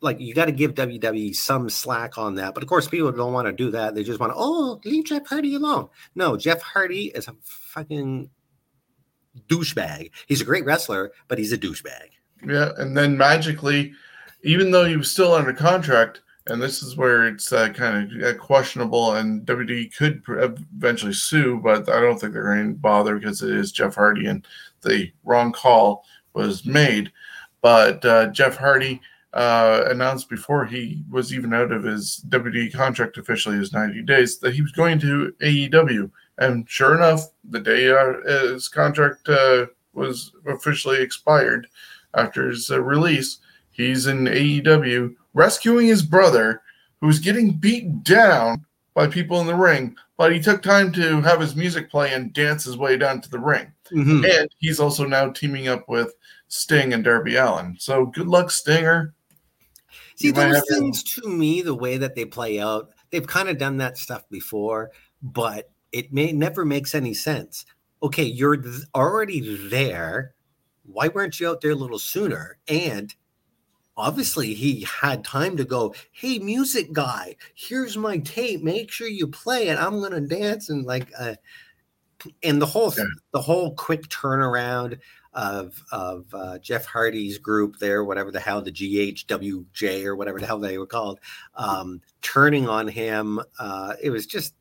[0.00, 3.32] Like you got to give WWE some slack on that, but of course people don't
[3.32, 3.94] want to do that.
[3.94, 5.88] They just want to, oh, leave Jeff Hardy alone.
[6.14, 8.30] No, Jeff Hardy is a fucking
[9.48, 10.10] douchebag.
[10.26, 12.10] He's a great wrestler, but he's a douchebag.
[12.46, 13.92] Yeah, and then magically,
[14.42, 18.22] even though he was still under contract, and this is where it's uh, kind of
[18.22, 19.14] uh, questionable.
[19.14, 23.54] And WWE could eventually sue, but I don't think they're going to bother because it
[23.54, 24.46] is Jeff Hardy, and
[24.82, 27.12] the wrong call was made.
[27.60, 29.00] But uh, Jeff Hardy
[29.34, 34.38] uh, announced before he was even out of his WWE contract officially his 90 days
[34.38, 36.10] that he was going to AEW.
[36.38, 41.66] And sure enough, the day uh, his contract uh, was officially expired
[42.14, 43.38] after his release,
[43.70, 46.62] he's in AEW rescuing his brother
[47.00, 48.64] who was getting beat down
[48.94, 52.32] by people in the ring, but he took time to have his music play and
[52.32, 53.72] dance his way down to the ring.
[53.92, 54.24] Mm-hmm.
[54.24, 56.12] And he's also now teaming up with
[56.48, 57.76] Sting and Darby Allin.
[57.78, 59.14] So good luck, Stinger.
[60.18, 63.76] See, those things to me, the way that they play out, they've kind of done
[63.76, 64.90] that stuff before,
[65.22, 67.64] but it may never makes any sense.
[68.02, 68.62] Okay, you're
[68.96, 70.34] already there.
[70.84, 72.58] Why weren't you out there a little sooner?
[72.66, 73.14] And
[73.96, 79.26] obviously he had time to go hey music guy here's my tape make sure you
[79.26, 81.34] play it i'm gonna dance and like uh,
[82.44, 83.04] and the whole yeah.
[83.32, 84.98] the whole quick turnaround
[85.38, 90.46] of of uh, Jeff Hardy's group there, whatever the hell the GHWJ or whatever the
[90.46, 91.20] hell they were called,
[91.54, 93.40] um, turning on him.
[93.56, 94.54] Uh, it was just,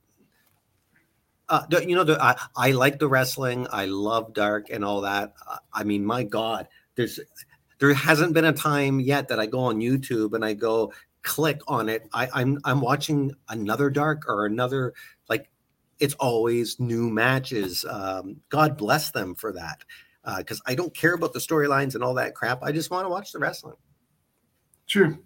[1.49, 3.65] uh, you know, the, I, I like the wrestling.
[3.71, 5.33] I love dark and all that.
[5.73, 7.19] I mean, my God, there's
[7.79, 11.59] there hasn't been a time yet that I go on YouTube and I go click
[11.67, 12.07] on it.
[12.13, 14.93] I, I'm I'm watching another dark or another
[15.27, 15.49] like
[15.99, 17.83] it's always new matches.
[17.89, 19.83] Um, God bless them for that.
[20.37, 22.61] Because uh, I don't care about the storylines and all that crap.
[22.61, 23.75] I just want to watch the wrestling.
[24.87, 25.17] True.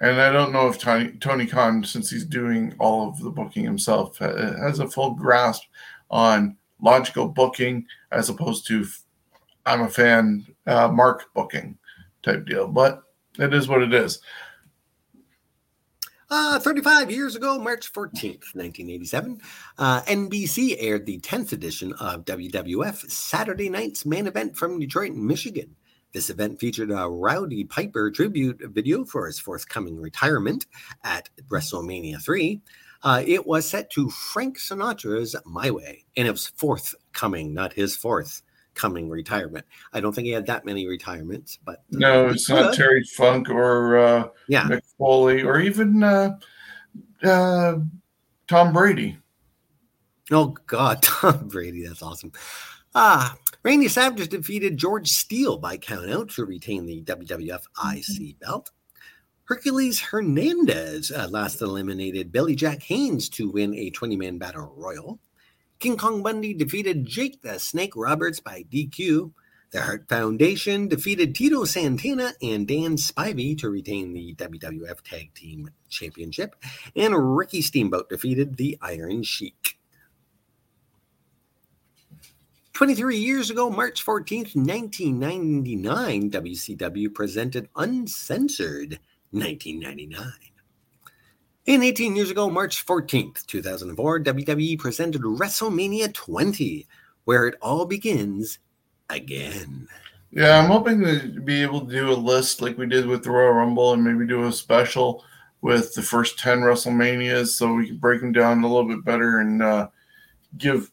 [0.00, 3.64] And I don't know if Tony, Tony Khan, since he's doing all of the booking
[3.64, 5.62] himself, has a full grasp
[6.10, 8.86] on logical booking as opposed to
[9.66, 11.78] I'm a fan uh, mark booking
[12.22, 12.66] type deal.
[12.66, 13.02] But
[13.38, 14.20] it is what it is.
[16.32, 19.40] Uh, 35 years ago, March 14th, 1987,
[19.78, 25.74] uh, NBC aired the 10th edition of WWF Saturday Night's main event from Detroit, Michigan.
[26.12, 30.66] This event featured a Rowdy Piper tribute video for his forthcoming retirement
[31.02, 32.62] at WrestleMania 3.
[33.02, 37.96] Uh, it was set to Frank Sinatra's My Way, and it was forthcoming, not his
[37.96, 38.42] fourth
[38.80, 39.66] coming retirement.
[39.92, 43.98] I don't think he had that many retirements, but no, it's not Terry Funk or
[43.98, 46.38] uh, yeah Mick Foley or even uh,
[47.22, 47.76] uh,
[48.48, 49.18] Tom Brady.
[50.30, 52.32] Oh God, Tom Brady, that's awesome.
[52.94, 57.62] Ah, Randy Savage defeated George Steele by countout to retain the WWF
[57.94, 58.70] IC belt.
[59.44, 65.20] Hercules Hernandez uh, last eliminated Billy Jack Haynes to win a 20 man battle royal.
[65.80, 69.32] King Kong Bundy defeated Jake the Snake Roberts by DQ.
[69.70, 75.70] The Hart Foundation defeated Tito Santana and Dan Spivey to retain the WWF Tag Team
[75.88, 76.54] Championship.
[76.94, 79.78] And Ricky Steamboat defeated the Iron Sheik.
[82.74, 88.98] 23 years ago, March 14th, 1999, WCW presented Uncensored
[89.30, 90.49] 1999.
[91.70, 96.84] And 18 years ago, March 14th, 2004, WWE presented WrestleMania 20,
[97.26, 98.58] where it all begins
[99.08, 99.86] again.
[100.32, 103.30] Yeah, I'm hoping to be able to do a list like we did with the
[103.30, 105.24] Royal Rumble and maybe do a special
[105.60, 109.38] with the first 10 WrestleManias so we can break them down a little bit better
[109.38, 109.86] and uh,
[110.58, 110.90] give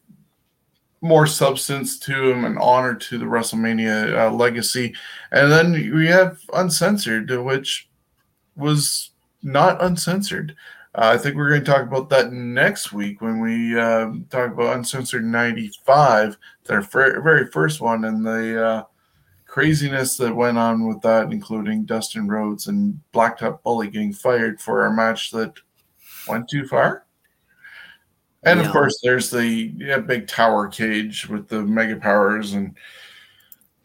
[1.01, 4.93] more substance to them and honor to the WrestleMania uh, legacy.
[5.31, 7.89] And then we have Uncensored, which
[8.55, 9.09] was
[9.47, 10.55] not uncensored.
[10.93, 14.51] Uh, I think we're going to talk about that next week when we uh, talk
[14.51, 18.83] about Uncensored 95, their fir- very first one, and the uh,
[19.45, 24.85] craziness that went on with that, including Dustin Rhodes and Blacktop Bully getting fired for
[24.85, 25.53] a match that
[26.27, 27.05] went too far.
[28.43, 28.65] And Yeah.
[28.65, 32.75] of course, there's the yeah, big tower cage with the mega powers and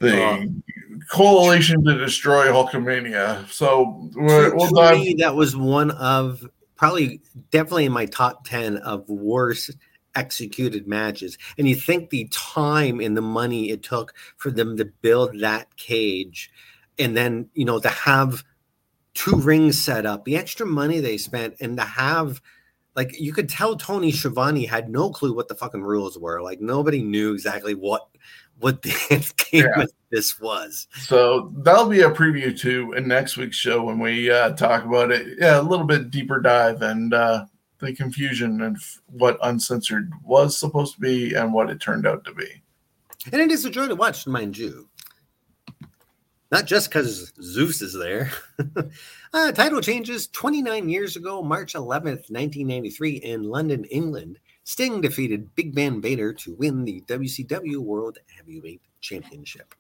[0.03, 0.45] the Uh,
[1.11, 3.49] coalition to destroy Hulkamania.
[3.51, 8.45] So we're, To- we'll to me, that was one of probably definitely in my top
[8.47, 9.71] 10 of worst
[10.15, 11.39] executed matches.
[11.57, 15.75] And you think the time and the money it took for them to build that
[15.77, 16.51] cage
[16.99, 18.45] and then, you know, to have
[19.15, 22.41] two rings set up, the extra money they spent, and to have
[22.95, 26.43] like you could tell Tony Schiavone had no clue what the fucking rules were.
[26.43, 28.07] Like nobody knew exactly what
[28.63, 28.91] what the
[29.51, 29.85] game Yeah.
[30.11, 30.87] this was.
[31.01, 35.11] So that'll be a preview to in next week's show when we uh, talk about
[35.11, 35.37] it.
[35.39, 37.47] Yeah, a little bit deeper dive and uh,
[37.79, 42.33] the confusion of what uncensored was supposed to be and what it turned out to
[42.35, 42.63] be.
[43.33, 44.89] And it is a joy to watch, mind you.
[46.51, 48.31] Not just because Zeus is there.
[49.33, 54.39] uh, title changes 29 years ago, March 11th, 1993, in London, England.
[54.65, 59.75] Sting defeated Big Van Vader to win the WCW World Heavyweight Championship.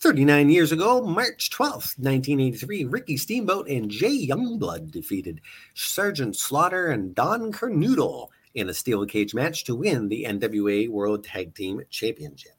[0.00, 5.42] 39 years ago, March 12th, 1983, Ricky Steamboat and Jay Youngblood defeated
[5.74, 11.24] Sergeant Slaughter and Don Carnoodle in a steel cage match to win the NWA World
[11.24, 12.52] Tag Team Championship.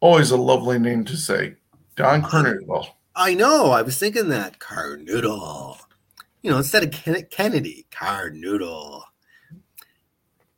[0.00, 1.56] Always a lovely name to say.
[1.96, 2.86] Don Carnoodle.
[3.16, 4.60] I know, I was thinking that.
[4.60, 5.78] Carnoodle.
[6.42, 9.02] You know, instead of Ken- Kennedy, Carnoodle.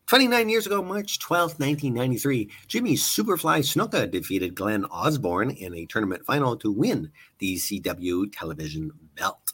[0.08, 6.24] 29 years ago, March 12th, 1993, Jimmy Superfly Snuka defeated Glenn Osborne in a tournament
[6.24, 9.52] final to win the CW television belt.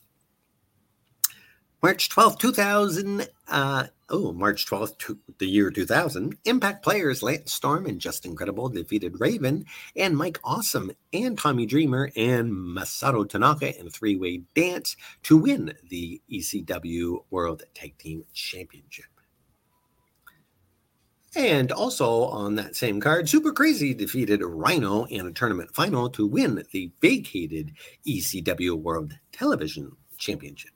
[1.82, 8.00] March 12th, 2000, uh, oh, March 12th, the year 2000, Impact players Lance Storm and
[8.00, 9.64] Justin Credible defeated Raven
[9.96, 15.36] and Mike Awesome and Tommy Dreamer and Masato Tanaka in a three way dance to
[15.36, 19.06] win the ECW World Tag Team Championship.
[21.36, 26.26] And also on that same card, Super Crazy defeated Rhino in a tournament final to
[26.26, 27.72] win the vacated
[28.06, 30.70] ECW World Television Championship.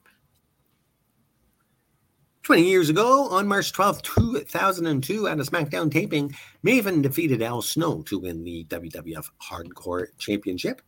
[2.43, 8.03] 20 years ago, on March 12th, 2002, at a SmackDown taping, Maven defeated Al Snow
[8.03, 10.80] to win the WWF Hardcore Championship.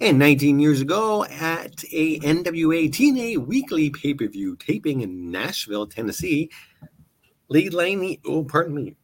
[0.00, 5.86] And 19 years ago, at a NWA TNA weekly pay per view taping in Nashville,
[5.86, 6.50] Tennessee,
[7.50, 8.96] Lee Laney, oh, pardon me,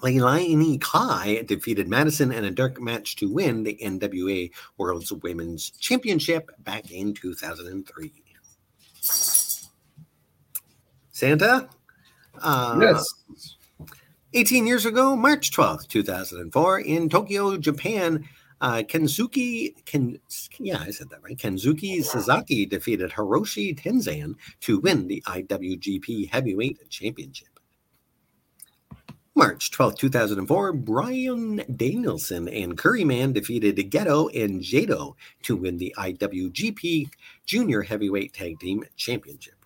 [0.00, 6.50] Leilani Kai defeated Madison in a dark match to win the NWA World's Women's Championship
[6.60, 8.12] back in 2003.
[11.10, 11.68] Santa?
[12.40, 13.04] Uh, yes.
[14.34, 18.28] 18 years ago, March 12th, 2004, in Tokyo, Japan,
[18.60, 20.18] uh, Kensuke, Ken,
[20.58, 21.36] yeah, I said that right.
[21.36, 27.48] Kensuke Sasaki defeated Hiroshi Tenzan to win the IWGP Heavyweight Championship.
[29.34, 35.94] March 12th, 2004, Bryan Danielson and Curry Man defeated Gedo and Jado to win the
[35.98, 37.10] IWGP
[37.44, 39.56] Junior Heavyweight Tag Team Championship.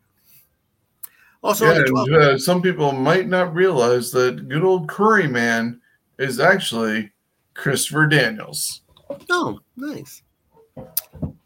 [1.43, 5.81] Also, Yeah, the 12th, uh, some people might not realize that good old Curry Man
[6.19, 7.13] is actually
[7.61, 8.81] Christopher Daniels.
[9.29, 10.23] Oh, nice.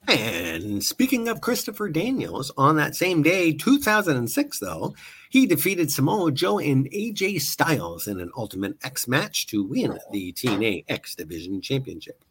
[0.06, 4.94] And speaking of Christopher Daniels, on that same day, 2006, though,
[5.30, 10.32] he defeated Samoa Joe and AJ Styles in an Ultimate X match to win the
[10.34, 12.24] TNA X Division Championship.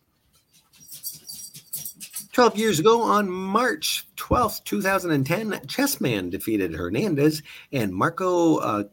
[2.32, 8.84] 12 years ago, on March 12th, 2010, Chessman defeated Hernandez and Marco uh,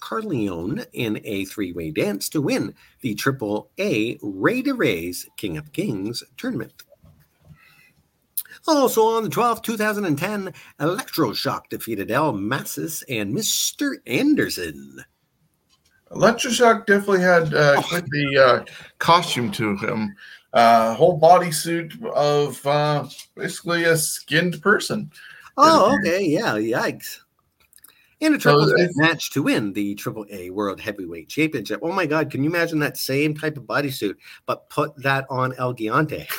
[0.00, 5.56] Corleone in a three way dance to win the Triple A Rey de Reyes King
[5.56, 6.82] of Kings tournament.
[8.66, 13.94] Also on the 12th, 2010, Electroshock defeated El Mesías and Mr.
[14.06, 15.04] Anderson.
[16.10, 18.64] Electroshock definitely had uh, quite the uh,
[18.98, 20.14] costume to him.
[20.52, 25.10] Uh, whole bodysuit of uh, basically a skinned person.
[25.56, 26.24] Oh, okay.
[26.24, 26.54] Yeah.
[26.54, 27.20] Yikes.
[28.20, 31.78] In a triple threat uh, match to win the Triple A World Heavyweight Championship.
[31.82, 32.30] Oh my God!
[32.30, 36.26] Can you imagine that same type of bodysuit, but put that on El Gigante?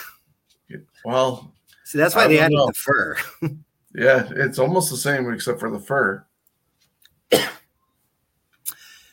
[1.04, 1.52] Well,
[1.84, 2.68] See, that's why I they added know.
[2.68, 3.18] the fur.
[3.96, 6.24] yeah, it's almost the same except for the fur.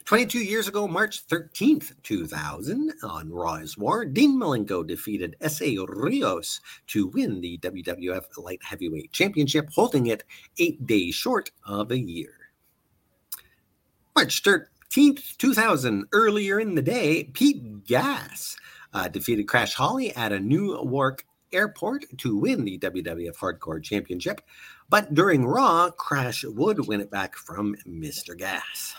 [0.05, 7.09] 22 years ago, March 13th, 2000, on Raw's War, Dean Malenko defeated Essa Rios to
[7.09, 10.23] win the WWF Light Heavyweight Championship, holding it
[10.59, 12.46] eight days short of a year.
[14.17, 18.57] March 13th, 2000, earlier in the day, Pete Gas
[18.95, 24.41] uh, defeated Crash Holly at a Newark airport to win the WWF Hardcore Championship.
[24.89, 28.35] But during Raw, Crash would win it back from Mr.
[28.37, 28.95] Gas.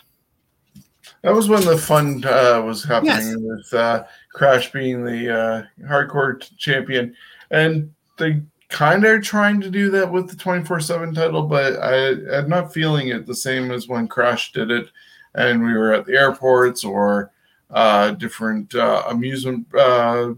[1.24, 3.36] That was when the fun uh, was happening Yes.
[3.40, 4.04] with uh,
[4.34, 7.16] Crash being the uh, hardcore t- champion,
[7.50, 11.42] and they kind of are trying to do that with the twenty four seven title,
[11.44, 14.90] but I, I'm not feeling it the same as when Crash did it,
[15.38, 17.32] and we were at the airports or
[17.70, 20.34] uh, different uh, amusement uh,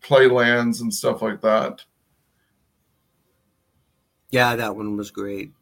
[0.00, 1.82] playlands and stuff like that.
[4.30, 5.52] Yeah, that one was great.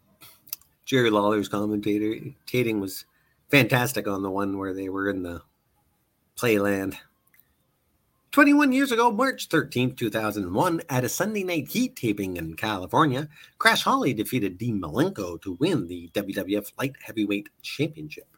[0.85, 3.05] Jerry Lawler's commentating was
[3.51, 5.43] fantastic on the one where they were in the
[6.37, 6.97] playland.
[8.33, 13.29] 21 years ago, March 13th, 2001, at a Sunday night heat taping in California,
[13.59, 18.32] Crash Holly defeated Dean Malenko to win the WWF Light Heavyweight Championship.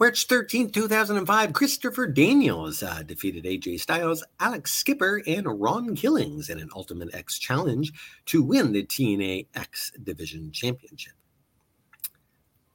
[0.00, 6.58] March 13, 2005, Christopher Daniels uh, defeated AJ Styles, Elix Skipper, and Ron Killings in
[6.58, 7.92] an Ultimate X challenge
[8.26, 11.12] to win the TNA X Division Championship.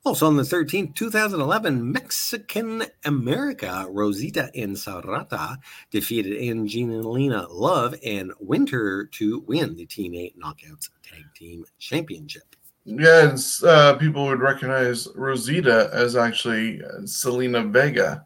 [0.06, 5.58] Also on the 13th, 2011, Mexican America Rosita and Sarita
[5.92, 12.56] defeated Angelina Love and Winter to win the TNA Knockouts Tag Team Championship.
[12.86, 18.26] Yeah, uh, people would recognize Rosita as actually Zelina Vega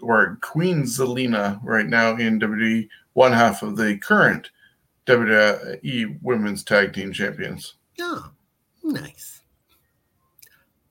[0.00, 4.50] or Queen Zelina right now in WWE, one half of the current
[5.06, 7.74] WWE Women's Tag Team Champions.
[8.00, 8.30] Oh,
[8.84, 9.40] nice.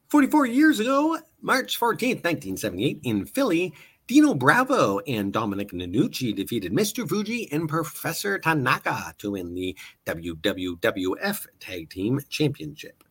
[0.10, 3.74] 44 years ago, March 14th, 1978, in Philly,
[4.08, 7.08] Dino Bravo and Dominic DeNucci defeated Mr.
[7.08, 13.04] Fuji and Professor Tanaka to win the WWF Tag Team Championship.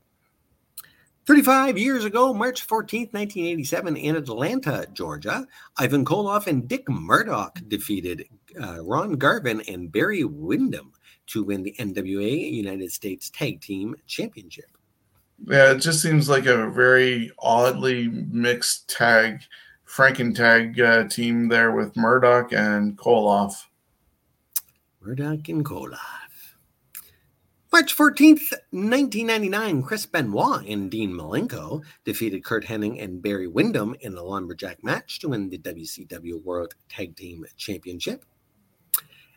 [1.27, 8.27] 35 years ago, March 14th, 1987, in Atlanta, Georgia, Ivan Koloff and Dick Murdoch defeated
[8.59, 10.93] uh, Ron Garvin and Barry Windham
[11.27, 14.71] to win the NWA United States Tag Team Championship.
[15.47, 19.43] Yeah, it just seems like a very oddly mixed tag,
[19.87, 23.67] Franken tag uh, team there with Murdoch and Koloff.
[25.01, 25.99] Murdoch and Koloff.
[27.73, 34.15] March 14th, 1999, Chris Benoit and Dean Malenko defeated Curt Hennig and Barry Windham in
[34.15, 38.25] a lumberjack match to win the WCW World Tag Team Championship.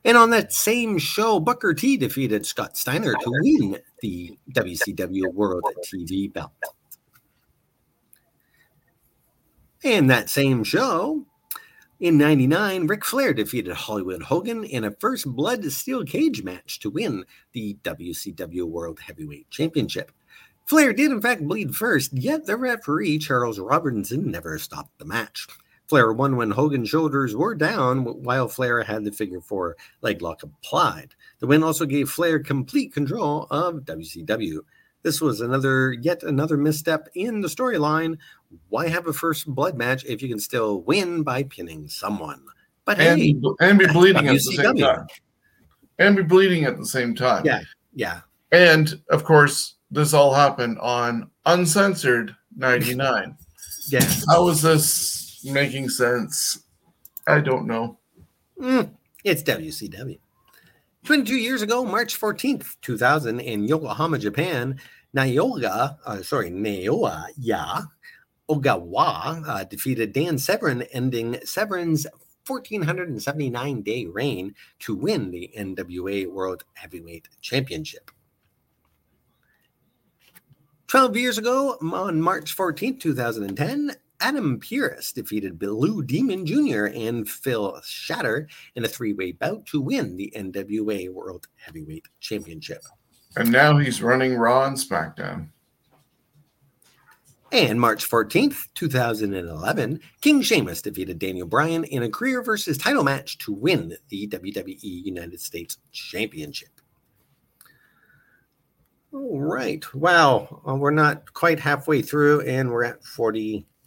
[0.06, 5.64] And on that same show, Booker T defeated Scott Steiner to win the WCW World
[5.84, 6.54] TV belt.
[9.84, 11.25] And that same show,
[11.99, 16.89] in 99, Ric Flair defeated Hollywood Hogan in a first blood steel cage match to
[16.89, 20.11] win the WCW World Heavyweight Championship.
[20.65, 25.47] Flair did, in fact, bleed first, yet the referee, Charles Robinson, never stopped the match.
[25.88, 30.43] Flair won when Hogan's shoulders were down while Flair had the figure four leg lock
[30.43, 31.15] applied.
[31.39, 34.59] The win also gave Flair complete control of WCW.
[35.02, 38.18] This was another, yet another misstep in the storyline.
[38.70, 42.43] Why have a first blood match if you can still win by pinning someone?
[42.86, 45.08] But And, hey, and be bleeding at the same time.
[46.00, 47.45] And be bleeding at the same time.
[47.45, 47.62] Yeah.
[47.93, 48.22] yeah,
[48.52, 53.38] And of course, this all happened on Uncensored 99.
[53.88, 54.06] yeah.
[54.28, 56.64] How is this making sense?
[57.28, 58.00] I don't know.
[58.60, 58.91] Mm,
[59.24, 60.20] it's WCW.
[61.06, 64.80] 22 years ago, March 14th, 2000, in Yokohama, Japan,
[65.16, 67.82] Nayoga, uh, sorry, Naoya Ya
[68.50, 72.06] Ogawa uh, defeated Dan Severn, ending Severn's
[72.45, 78.12] 1479 day reign to win the NWA World Heavyweight Championship.
[80.88, 86.86] 12 years ago, on March 14th, 2010, Adam Pearce defeated Blue Demon Jr.
[86.88, 92.82] and Phil Shatter in a three way bout to win the NWA World Heavyweight Championship.
[93.36, 95.49] And now he's running Raw and SmackDown.
[97.51, 103.39] And March 14th, 2011, King Sheamus defeated Daniel Bryan in a career versus title match
[103.39, 106.70] to win the WWE United States Championship.
[109.11, 109.84] All right.
[109.95, 110.61] Wow.
[110.67, 113.03] Uh, we're not quite halfway through, and we're at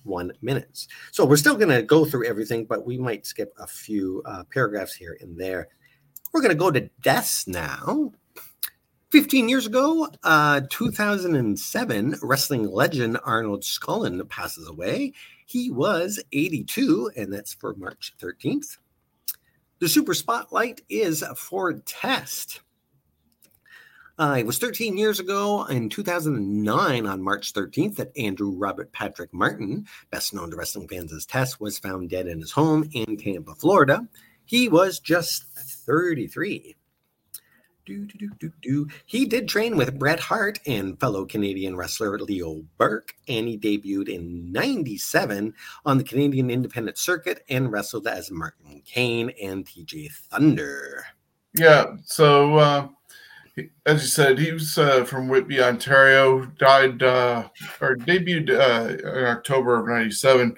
[0.04, 0.88] 41 minutes.
[1.10, 4.44] So we're still going to go through everything, but we might skip a few uh,
[4.52, 5.68] paragraphs here and there.
[6.32, 8.12] We're going to go to deaths now.
[9.10, 15.12] 15 years ago, uh, 2007, wrestling legend Arnold Skaaland passes away.
[15.44, 18.78] He was 82, and that's for March 13th.
[19.80, 22.62] The super spotlight is for Test.
[24.18, 29.32] Uh, it was 13 years ago in 2009 on March 13th that Andrew Robert Patrick
[29.32, 33.16] Martin, best known to wrestling fans as Test, was found dead in his home in
[33.16, 34.06] Tampa, Florida.
[34.44, 35.44] He was just
[35.86, 36.76] 33.
[37.84, 38.88] Do, do, do, do.
[39.06, 44.08] He did train with Bret Hart and fellow Canadian wrestler Leo Burke, and he debuted
[44.08, 45.52] in 97
[45.84, 51.04] on the Canadian independent circuit and wrestled as Martin Kane and TJ Thunder.
[51.58, 52.88] Yeah, so uh,
[53.86, 57.48] as you said, he was uh, from Whitby, Ontario, died uh,
[57.80, 60.56] or debuted uh, in October of 97,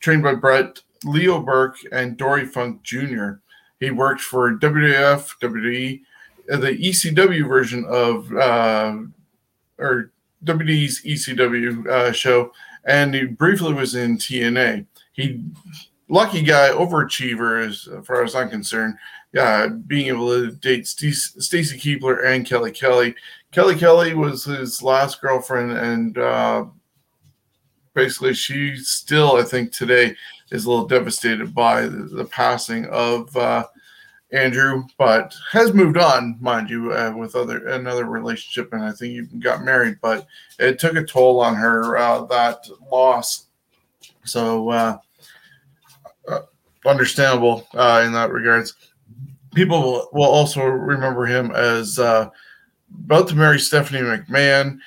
[0.00, 3.32] trained by Bret Leo Burke, and Dory Funk Jr.
[3.78, 6.00] He worked for WWF, WWE,
[6.50, 8.98] uh, the ECW version of uh,
[9.78, 10.10] or
[10.44, 12.52] WWE's ECW uh, show,
[12.84, 14.86] and he briefly was in TNA.
[15.12, 15.42] He
[16.08, 18.96] lucky guy, overachiever as far as I'm concerned.
[19.32, 23.14] Yeah, being able to date Stacy Keibler and Kelly Kelly.
[23.52, 26.64] Kelly Kelly was his last girlfriend, and uh,
[27.94, 30.16] basically, she still, I think, today
[30.50, 33.66] is a little devastated by the, the passing of uh,
[34.32, 39.14] Andrew, but has moved on, mind you, uh, with other another relationship, and I think
[39.14, 39.98] even got married.
[40.00, 40.26] But
[40.58, 43.46] it took a toll on her uh, that loss.
[44.24, 44.98] So uh,
[46.28, 46.40] uh
[46.86, 48.74] understandable uh, in that regards.
[49.54, 52.28] People will, also remember him as uh,
[53.04, 54.78] about to marry Stephanie McMahon.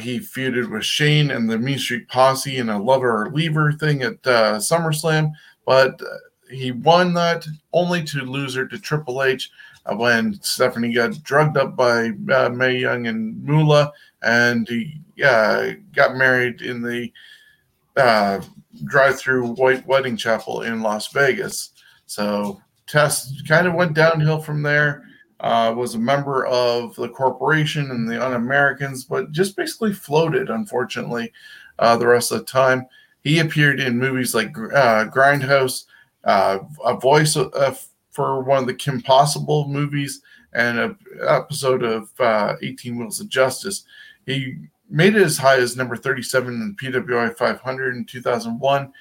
[0.00, 4.02] he feuded with Shane and the Mean Street Posse in a lover or leaver thing
[4.02, 5.32] at SummerSlam,
[5.64, 6.00] but
[6.50, 9.50] he won that only to lose her to Triple H
[9.86, 13.92] uh, when Stephanie got drugged up by uh, Mae Young and Moolah,
[14.22, 17.12] and he uh, got married in the
[17.96, 18.40] uh,
[18.84, 21.70] drive-through white wedding chapel in Las Vegas.
[22.06, 22.60] So
[22.94, 25.02] Test kind of went downhill from there.
[25.40, 31.32] Uh, was a member of the corporation and the Un-Americans, but just basically floated, unfortunately,
[31.80, 32.86] uh, the rest of the time.
[33.24, 35.86] He appeared in movies like uh, Grindhouse,
[36.22, 37.74] uh, a voice uh,
[38.12, 40.22] for one of the Kim Possible movies
[40.52, 43.84] and an episode of uh, 18 Wheels of Justice.
[44.24, 44.56] He
[44.88, 48.92] made it as high as number 37 in the PWI 500 in 2001.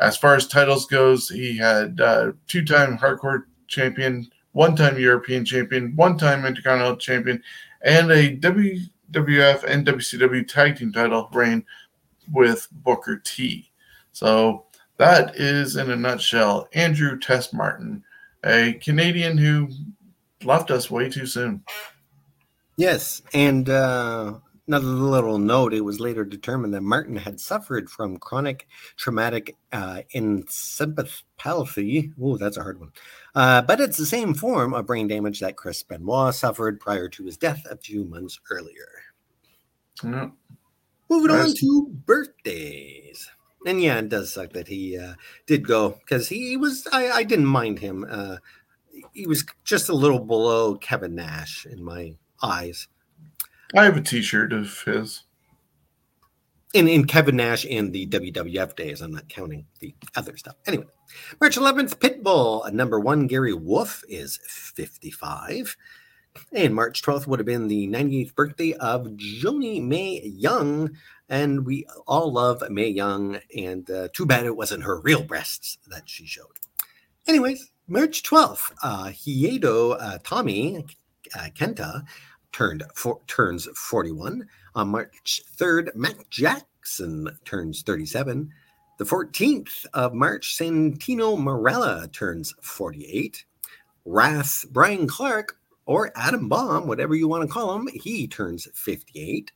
[0.00, 6.44] As far as titles goes, he had uh, two-time hardcore champion, one-time European champion, one-time
[6.44, 7.42] Intercontinental champion,
[7.82, 11.64] and a WWF and WCW tag team title reign
[12.32, 13.70] with Booker T.
[14.12, 14.64] So
[14.96, 18.04] that is, in a nutshell, Andrew Test Martin,
[18.44, 19.68] a Canadian who
[20.42, 21.62] left us way too soon.
[22.76, 24.34] Yes, and uh,
[24.66, 30.02] another little note: it was later determined that Martin had suffered from chronic traumatic uh,
[30.14, 32.12] encephalopathy.
[32.20, 32.92] Oh, that's a hard one.
[33.34, 37.24] Uh, but it's the same form of brain damage that Chris Benoit suffered prior to
[37.24, 38.88] his death a few months earlier.
[40.02, 40.30] Yeah.
[41.08, 43.30] Moving on to birthdays
[43.64, 45.14] and yeah, it does suck that he uh,
[45.46, 46.86] did go because he, he, was.
[46.92, 48.06] I, I, didn't mind him.
[48.08, 48.36] Uh,
[49.12, 52.88] he was just a little below Kevin Nash in my eyes.
[53.76, 55.24] I have a T-shirt of his.
[56.74, 60.56] In in Kevin Nash in the WWF days, I'm not counting the other stuff.
[60.66, 60.86] Anyway,
[61.40, 65.76] March 11th, Pitbull, number one, Gary Wolf is 55.
[66.52, 70.90] And March 12th would have been the 98th birthday of Joni Mae Young,
[71.28, 75.78] and we all love Mae Young, and uh, too bad it wasn't her real breasts
[75.88, 76.58] that she showed.
[77.28, 80.84] Anyways, March 12th, uh, Hideo uh, Tommy
[81.36, 82.04] uh, Kenta
[82.54, 84.46] turned for, turns 41.
[84.74, 88.50] On March 3rd, Matt Jackson turns 37.
[88.96, 93.44] The 14th of March, Santino Marella turns 48.
[94.04, 99.50] Wrath Brian Clark, or Adam Bomb, whatever you want to call him, he turns 58.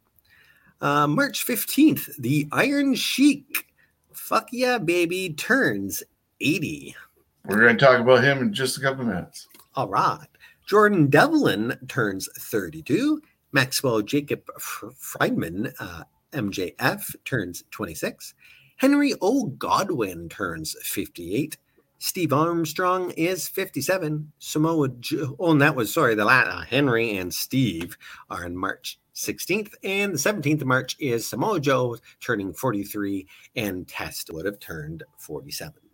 [0.80, 3.66] Uh, March 15th, the Iron Sheik,
[4.12, 6.02] fuck yeah, baby, turns
[6.40, 6.96] 80.
[7.44, 9.48] We're going to talk about him in just a couple minutes.
[9.74, 10.26] All right.
[10.68, 13.22] Jordan Devlin turns 32.
[13.52, 16.02] Maxwell Jacob Friedman, uh,
[16.32, 18.34] MJF turns 26.
[18.76, 19.46] Henry O.
[19.46, 21.56] Godwinn turns 58.
[22.00, 24.30] Steve Armstrong is 57.
[24.40, 27.96] Samoa Joe, oh, and that was, sorry, the last, uh, Henry and Steve
[28.28, 29.72] are on March 16th.
[29.82, 35.02] And the 17th of March is Samoa Joe turning 43, and Test would have turned
[35.16, 35.87] 47.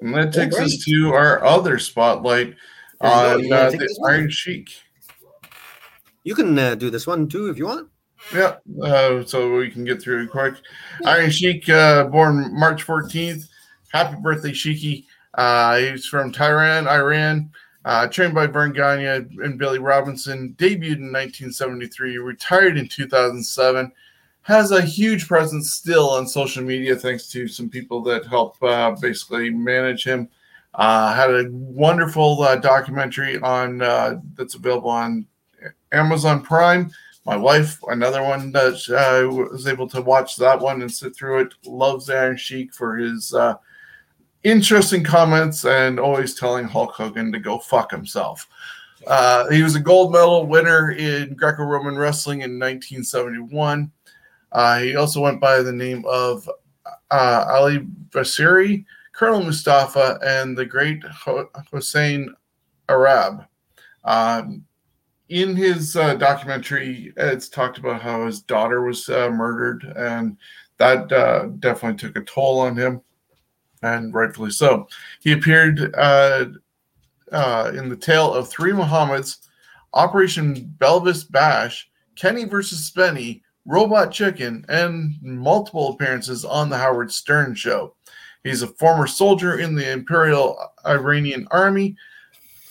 [0.00, 0.66] And that takes right.
[0.66, 2.54] us to our other spotlight
[3.00, 4.70] on uh, the Iron Sheik.
[6.24, 7.88] You can uh, do this one too if you want.
[8.34, 10.54] Yeah, uh, so we can get through it quick.
[11.02, 11.10] Yeah.
[11.10, 13.48] Iron Sheik, uh, born March 14th.
[13.92, 15.04] Happy birthday, Sheiky.
[15.34, 17.50] Uh, he's from Tehran, Iran.
[17.84, 20.56] Uh, trained by Verne Gagne and Billy Robinson.
[20.58, 22.18] Debuted in 1973.
[22.18, 23.92] Retired in 2007.
[24.46, 28.92] Has a huge presence still on social media thanks to some people that help uh,
[29.00, 30.28] basically manage him.
[30.74, 35.26] Uh, had a wonderful uh, documentary on uh, that's available on
[35.92, 36.90] Amazon Prime
[37.26, 41.40] my wife, another one that uh, was able to watch that one and sit through
[41.40, 43.54] it, loves Iron Sheik for his uh,
[44.44, 48.48] interesting comments and always telling Hulk Hogan to go fuck himself.
[49.08, 53.90] Uh, he was a gold medal winner in Greco Roman wrestling in 1971.
[54.52, 56.48] Uh, he also went by the name of
[57.10, 62.34] uh, Ali Vaziri, Colonel Mustafa, and the great Hossein
[62.88, 63.44] Arab.
[64.04, 64.64] Um,
[65.28, 70.36] in his uh, documentary, it's talked about how his daughter was uh, murdered, and
[70.78, 73.00] that uh, definitely took a toll on him,
[73.82, 74.86] and rightfully so.
[75.20, 76.46] He appeared uh,
[77.32, 79.48] in the tale of three Muhammads,
[79.94, 87.54] Operation Belvis Bash, Kenny versus Spenny, Robot Chicken, and multiple appearances on the Howard Stern
[87.54, 87.94] Show.
[88.44, 90.56] He's a former soldier in the Imperial
[90.86, 91.96] Iranian Army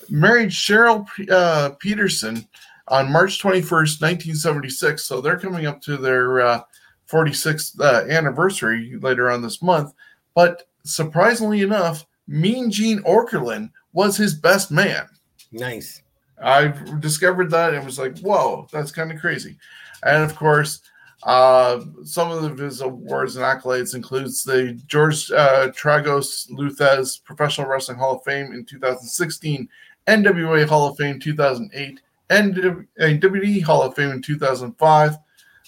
[0.10, 2.48] married Cheryl uh, Peterson
[2.88, 5.04] on March 21st, 1976.
[5.04, 6.62] So they're coming up to their uh,
[7.10, 9.94] 46th uh, anniversary later on this month.
[10.34, 15.08] But surprisingly enough, Mean Gene Okerlund was his best man.
[15.52, 16.02] Nice.
[16.42, 19.58] I've discovered that and was like, whoa, that's kind of crazy.
[20.06, 20.82] And of course,
[21.24, 27.68] uh, some of his awards and accolades includes the George uh, Tragos Lou Thesz Professional
[27.68, 29.68] Wrestling Hall of Fame in 2016
[30.08, 32.00] NWA Hall of Fame 2008,
[32.30, 35.18] and WWE Hall of Fame in 2005,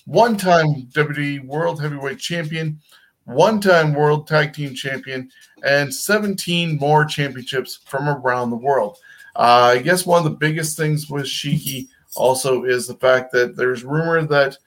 [0.06, 2.80] one time WWE World Heavyweight Champion,
[3.26, 5.30] one time World Tag Team Champion,
[5.64, 8.98] and 17 more championships from around the world.
[9.36, 11.88] Uh, I guess one of the biggest things with Sheiky
[12.18, 14.58] also is the fact that there's rumor that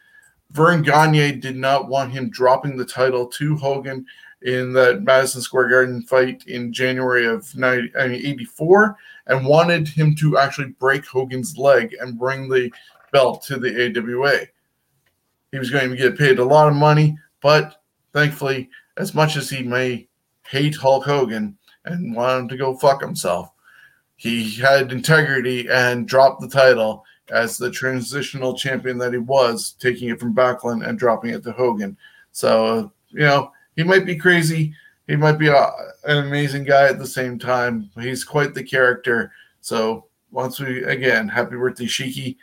[0.53, 4.07] Verne Gagne did not want him dropping the title to Hogan
[4.43, 8.97] in that Madison Square Garden fight in January of 90, I mean, 84
[9.27, 12.73] and wanted him to actually break Hogan's leg and bring the
[13.13, 14.47] belt to the AWA.
[15.53, 17.83] He was going to get paid a lot of money, but
[18.13, 20.09] thankfully, as much as he may
[20.47, 23.53] hate Hulk Hogan and want him to go fuck himself,
[24.17, 30.09] he had integrity and dropped the title as the transitional champion that he was, taking
[30.09, 31.97] it from Backlund and dropping it to Hogan.
[32.33, 34.75] So, you know, he might be crazy.
[35.07, 35.71] He might be a,
[36.05, 37.91] an amazing guy at the same time.
[37.99, 39.33] He's quite the character.
[39.61, 42.37] So once we again, happy birthday, Sheiky.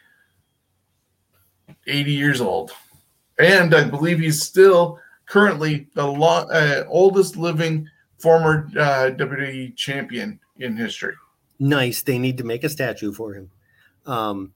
[1.86, 2.72] 80 years old,
[3.40, 7.88] and I believe he's still currently the uh, oldest living
[8.20, 11.14] former uh, WWE champion in history.
[11.60, 12.02] Nice.
[12.02, 13.50] They need to make a statue for him.
[14.06, 14.54] Um,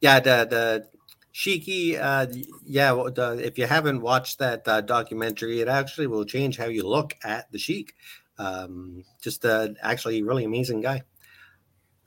[0.00, 0.88] yeah, the the
[1.34, 2.26] Sheiky, uh,
[2.64, 6.86] yeah, the, if you haven't watched that uh, documentary, it actually will change how you
[6.86, 7.94] look at the Sheik.
[8.38, 11.02] Um, just uh, actually, really amazing guy.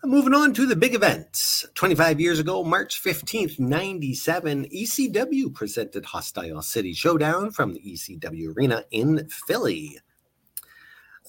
[0.03, 1.63] Moving on to the big events.
[1.75, 8.83] 25 years ago, March 15th, 97, ECW presented Hostile City Showdown from the ECW Arena
[8.89, 9.99] in Philly.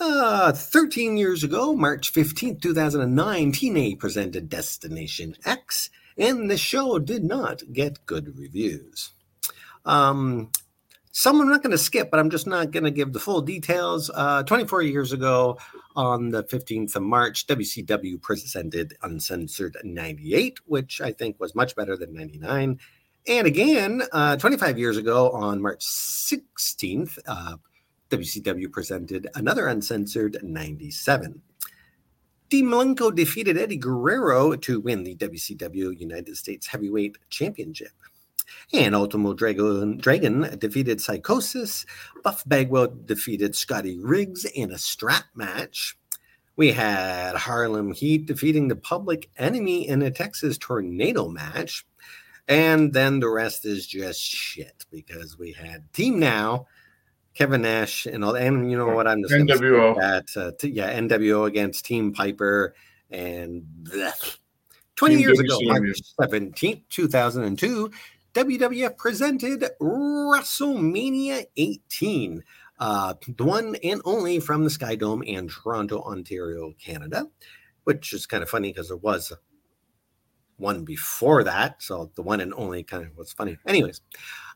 [0.01, 7.25] Uh, 13 years ago, March 15th, 2009, TNA presented Destination X and the show did
[7.25, 9.11] not get good reviews.
[9.85, 10.51] Um,
[11.15, 13.43] some I'm not going to skip, but I'm just not going to give the full
[13.43, 14.11] details.
[14.15, 15.59] Uh, 24 years ago,
[15.95, 21.99] on the 15th of March, WCW presented Uncensored 98, which I think was much better
[21.99, 22.79] than 99.
[23.29, 27.57] And again, uh, 25 years ago, on March 16th, uh,
[28.09, 31.43] WCW presented another Uncensored 97.
[32.53, 37.93] Dean Malenko defeated Eddie Guerrero to win the WCW United States Heavyweight Championship.
[38.75, 41.87] And Ultimo Dragon, Dragon defeated Psychosis.
[42.23, 45.97] Buff Bagwell defeated Scotty Riggs in a strap match.
[46.55, 51.87] We had Harlem Heat defeating the Public Enemy in a Texas Tornado match.
[52.49, 56.67] And then the rest is just shit because we had Team Now,
[57.35, 58.35] Kevin Nash, and all.
[58.35, 59.07] And you know what?
[59.07, 59.97] I'm just NWO.
[59.97, 62.75] that uh, t- yeah, NWO against Team Piper
[63.11, 64.39] and blech.
[64.97, 65.59] 20 Team years ago.
[65.63, 67.91] March 17th, 2002,
[68.35, 72.43] WWF presented WrestleMania 18,
[72.79, 77.27] uh, the one and only from the Sky Dome in Toronto, Ontario, Canada,
[77.85, 79.33] which is kind of funny because there was
[80.63, 81.83] one before that.
[81.83, 83.59] So the one and only kind of was funny.
[83.67, 84.01] Anyways,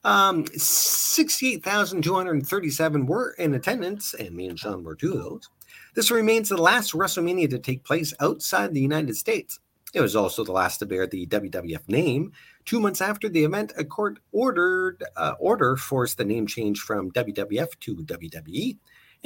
[0.04, 5.50] um, 68,237 were in attendance, and me and Shawn were two of those.
[5.94, 9.60] This remains the last WrestleMania to take place outside the United States.
[9.94, 12.32] It was also the last to bear the WWF name.
[12.64, 17.12] Two months after the event, a court ordered uh, order forced the name change from
[17.12, 18.76] WWF to WWE,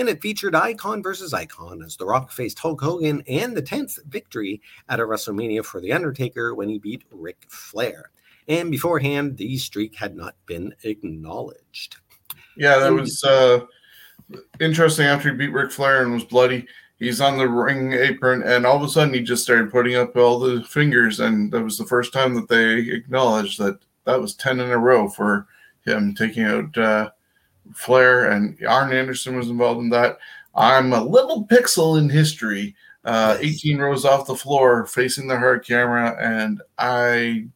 [0.01, 4.03] and it featured Icon versus Icon as The Rock faced Hulk Hogan and the 10th
[4.07, 8.11] victory at a WrestleMania for The Undertaker when he beat Ric Flair.
[8.49, 11.99] And beforehand, the streak had not been acknowledged.
[12.57, 13.61] Yeah, that was uh,
[14.59, 15.05] interesting.
[15.05, 16.67] After he beat Ric Flair and was bloody,
[16.99, 20.17] he's on the ring apron, and all of a sudden he just started putting up
[20.17, 24.35] all the fingers, and that was the first time that they acknowledged that that was
[24.35, 25.47] ten in a row for
[25.85, 27.11] him taking out uh,
[27.75, 30.18] Flair, and Arn Anderson was involved in that.
[30.55, 32.75] I'm a little pixel in history.
[33.05, 37.47] Uh, 18 rows off the floor, facing the hard camera, and I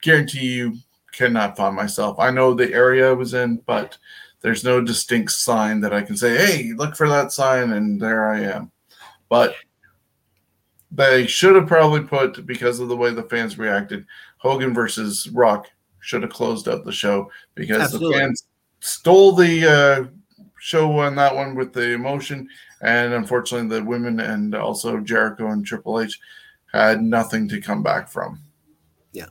[0.00, 0.76] guarantee you
[1.12, 2.18] cannot find myself.
[2.18, 3.98] I know the area I was in, but
[4.42, 8.28] there's no distinct sign that I can say, hey, look for that sign, and there
[8.28, 8.70] I am.
[9.28, 9.56] But
[10.92, 14.06] they should have probably put, because of the way the fans reacted,
[14.38, 15.68] Hogan versus Rock
[16.00, 18.14] should have closed up the show because Absolutely.
[18.14, 18.44] the fans
[18.80, 20.04] stole the uh,
[20.58, 22.48] show on that one with the emotion.
[22.82, 26.18] And unfortunately, the women and also Jericho and Triple H
[26.72, 28.42] had nothing to come back from.
[29.12, 29.26] Yeah.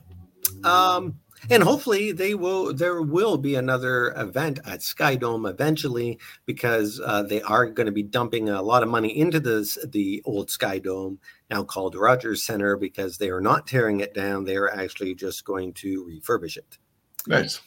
[0.64, 1.20] Um,
[1.50, 2.74] and hopefully they will.
[2.74, 7.92] There will be another event at Sky Dome eventually because uh, they are going to
[7.92, 11.18] be dumping a lot of money into this the old Sky Dome
[11.50, 14.44] now called Rogers Center because they are not tearing it down.
[14.44, 16.78] They are actually just going to refurbish it.
[17.26, 17.60] Nice.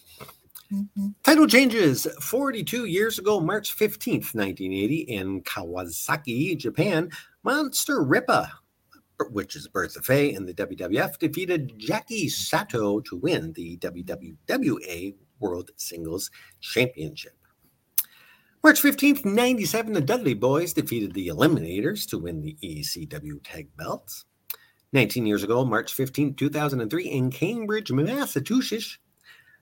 [1.23, 7.09] Title changes 42 years ago, March 15th, 1980, in Kawasaki, Japan.
[7.43, 8.47] Monster Ripper,
[9.31, 15.71] which is Bertha Faye in the WWF, defeated Jackie Sato to win the WWWA World
[15.77, 17.35] Singles Championship.
[18.63, 24.25] March 15th, 97, the Dudley Boys defeated the Eliminators to win the ECW Tag Belts.
[24.91, 28.97] 19 years ago, March 15th, 2003, in Cambridge, Massachusetts,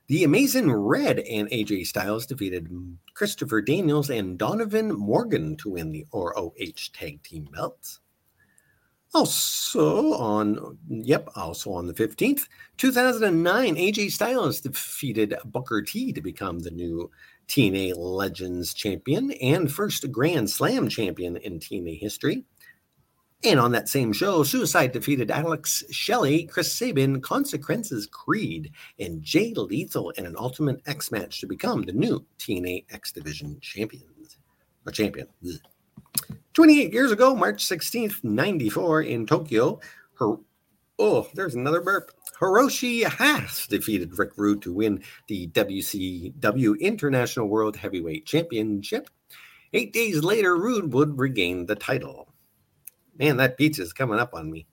[0.08, 2.68] the Amazing Red and AJ Styles defeated
[3.12, 6.52] Christopher Daniels and Donovan Morgan to win the ROH
[6.94, 8.00] Tag Team belts.
[9.14, 12.46] Also on, yep, also on the 15th,
[12.78, 17.10] 2009, AJ Styles defeated Booker T to become the new
[17.48, 22.44] TNA Legends champion and first Grand Slam champion in TNA history.
[23.44, 29.54] And on that same show, Suicide defeated Alex Shelley, Chris Sabin, Consequences Creed, and Jay
[29.54, 34.38] Lethal in an Ultimate X match to become the new TNA X Division champions
[34.84, 35.28] or champion.
[35.46, 35.60] Ugh.
[36.54, 39.78] 28 years ago, March 16th, 94, in Tokyo,
[40.18, 40.38] her
[40.98, 42.10] oh, there's another burp.
[42.40, 49.08] Hiroshi Hase defeated Rick Rude to win the WCW International World Heavyweight Championship.
[49.72, 52.32] Eight days later, Rude would regain the title.
[53.18, 54.66] Man, that pizza is coming up on me.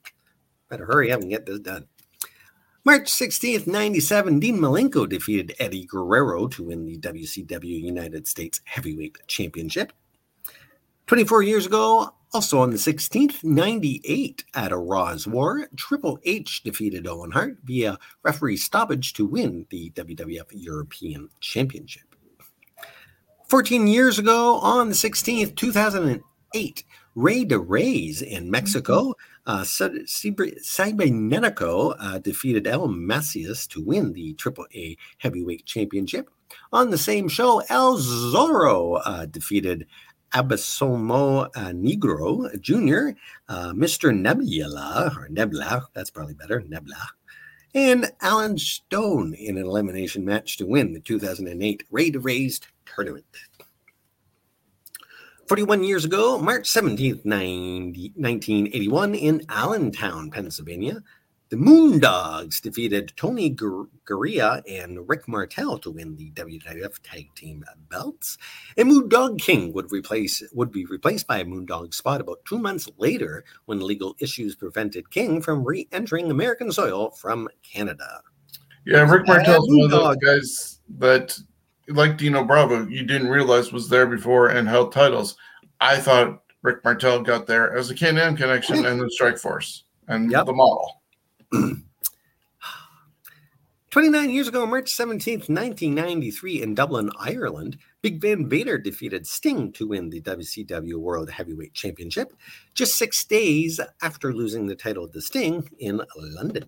[0.69, 1.87] Better hurry up and get this done.
[2.83, 9.17] March 16th, 97, Dean Malenko defeated Eddie Guerrero to win the WCW United States Heavyweight
[9.25, 9.91] Championship.
[11.07, 17.07] 24 years ago, also on the 16th, 98, at a Raw's War, Triple H defeated
[17.07, 22.03] Owen Hart via referee stoppage to win the WWF European Championship.
[23.47, 26.83] 14 years ago, on the 16th, 2008,
[27.15, 34.13] Rey de Reyes in Mexico, uh, Cy- Cyber- Cybernetico uh, defeated El Mesías to win
[34.13, 36.29] the AAA Heavyweight Championship.
[36.73, 39.87] On the same show, El Zorro uh, defeated
[40.33, 44.15] Abismo uh, Negro Jr., uh, Mr.
[44.15, 47.07] Nebula, or Nebula, that's probably better, Nebula,
[47.73, 53.25] and Alan Stone in an elimination match to win the 2008 Rey de Reyes tournament.
[55.47, 61.03] 41 years ago, March 17th, 90, 1981, in Allentown, Pennsylvania,
[61.49, 67.63] the Moondogs defeated Tony Gur- Garea and Rick Martel to win the WWF Tag Team
[67.89, 68.39] belts.
[68.75, 72.89] And Moondog King would replace would be replaced by a Moondog spot about two months
[72.97, 78.21] later when legal issues prevented King from re-entering American soil from Canada.
[78.87, 81.37] Yeah, Rick Martel's one of those guys that,
[81.87, 85.35] like Dino Bravo, you didn't realize was there before and held titles.
[85.79, 90.31] I thought Rick Martel got there as a Can-Am connection and the Strike Force and
[90.31, 90.45] yep.
[90.45, 91.01] the model.
[93.91, 99.87] 29 years ago, March 17th, 1993, in Dublin, Ireland, Big Van Vader defeated Sting to
[99.87, 102.33] win the WCW World Heavyweight Championship
[102.73, 106.65] just six days after losing the title to Sting in London.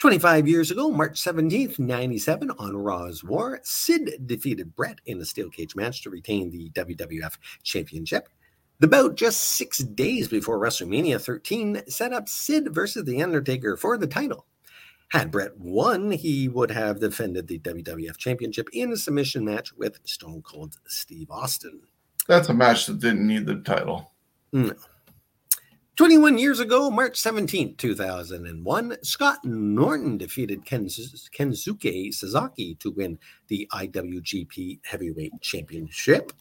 [0.00, 5.50] 25 years ago, March 17th, 97, on Raw's War, Sid defeated Bret in a steel
[5.50, 8.30] cage match to retain the WWF Championship.
[8.78, 13.98] The bout just six days before WrestleMania 13 set up Sid versus The Undertaker for
[13.98, 14.46] the title.
[15.10, 19.98] Had Bret won, he would have defended the WWF Championship in a submission match with
[20.04, 21.78] Stone Cold Steve Austin.
[22.26, 24.12] That's a match that didn't need the title.
[24.52, 24.72] No.
[26.00, 34.80] 21 years ago, March 17, 2001, Scott Norton defeated Kensuke Sasaki to win the IWGP
[34.82, 36.32] Heavyweight Championship.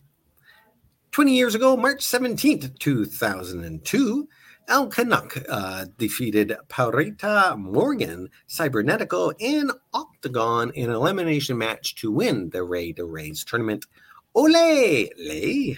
[1.12, 4.30] 20 years ago, March 17, 2002,
[4.70, 12.50] El Canek uh, defeated Parita Morgan, Cybernetico, and Octagon in an elimination match to win
[12.52, 13.88] the Rey de Reyes tournament.
[14.36, 15.10] Ole!
[15.18, 15.78] Lay!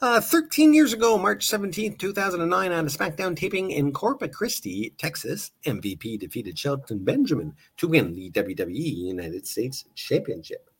[0.00, 5.50] Uh, 13 years ago, March 17, 2009, on a SmackDown taping in Corpus Christi, Texas,
[5.66, 10.70] MVP defeated Shelton Benjamin to win the WWE United States Championship.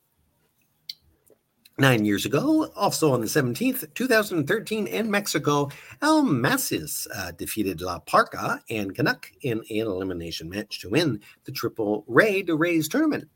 [1.77, 5.69] Nine years ago, also on the 17th, 2013, in Mexico,
[6.01, 11.51] El Mesías uh, defeated La Parca and Canek in an elimination match to win the
[11.51, 13.27] Triple Rey de Reyes tournament.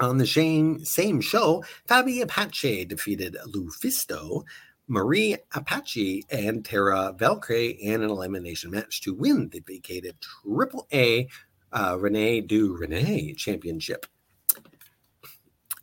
[0.00, 4.44] On the same, same show, Fabi Apache defeated Lufisto,
[4.92, 11.28] Mari Apache, and Taya Valkyrie in an elimination match to win the vacated Triple A
[11.72, 14.04] uh, Reina de Reinas Championship.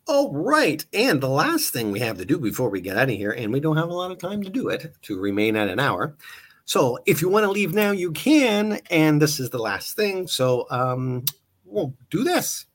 [0.06, 0.86] All right.
[0.92, 3.52] And the last thing we have to do before we get out of here, and
[3.52, 6.16] we don't have a lot of time to do it to remain at an hour.
[6.64, 8.80] So if you want to leave now, you can.
[8.90, 10.28] And this is the last thing.
[10.28, 11.24] So um,
[11.64, 12.66] we'll do this.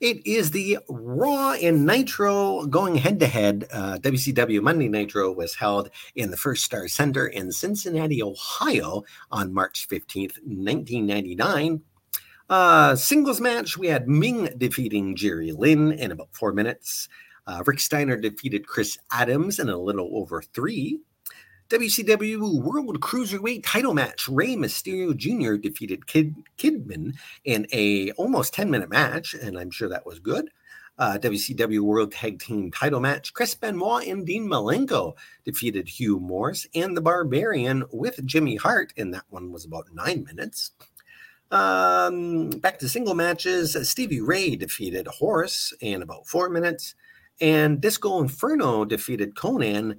[0.00, 3.66] It is the Raw and Nitro going head to head.
[3.72, 10.38] WCW Monday Nitro was held in the Firstar Center in Cincinnati, Ohio on March 15th,
[10.44, 11.82] 1999.
[12.48, 17.08] Uh, singles match, we had Meng defeating Jerry Lynn in about four minutes.
[17.48, 21.00] Uh, Rick Steiner defeated Chris Adams in a little over three.
[21.70, 25.56] WCW World Cruiserweight title match, Rey Mysterio Jr.
[25.56, 27.14] defeated Kid Kidman
[27.44, 30.48] in a almost 10 minute match, and I'm sure that was good.
[30.96, 35.14] Uh, WCW World Tag Team title match, Chris Benoit and Dean Malenko
[35.44, 40.24] defeated Hugh Morrus and the Barbarian with Jimmy Hart, and that one was about nine
[40.24, 40.70] minutes.
[41.50, 43.76] Um, back to single matches.
[43.88, 46.94] Stevie Ray defeated Horace in about four minutes,
[47.42, 49.98] and Disco Inferno defeated Konnan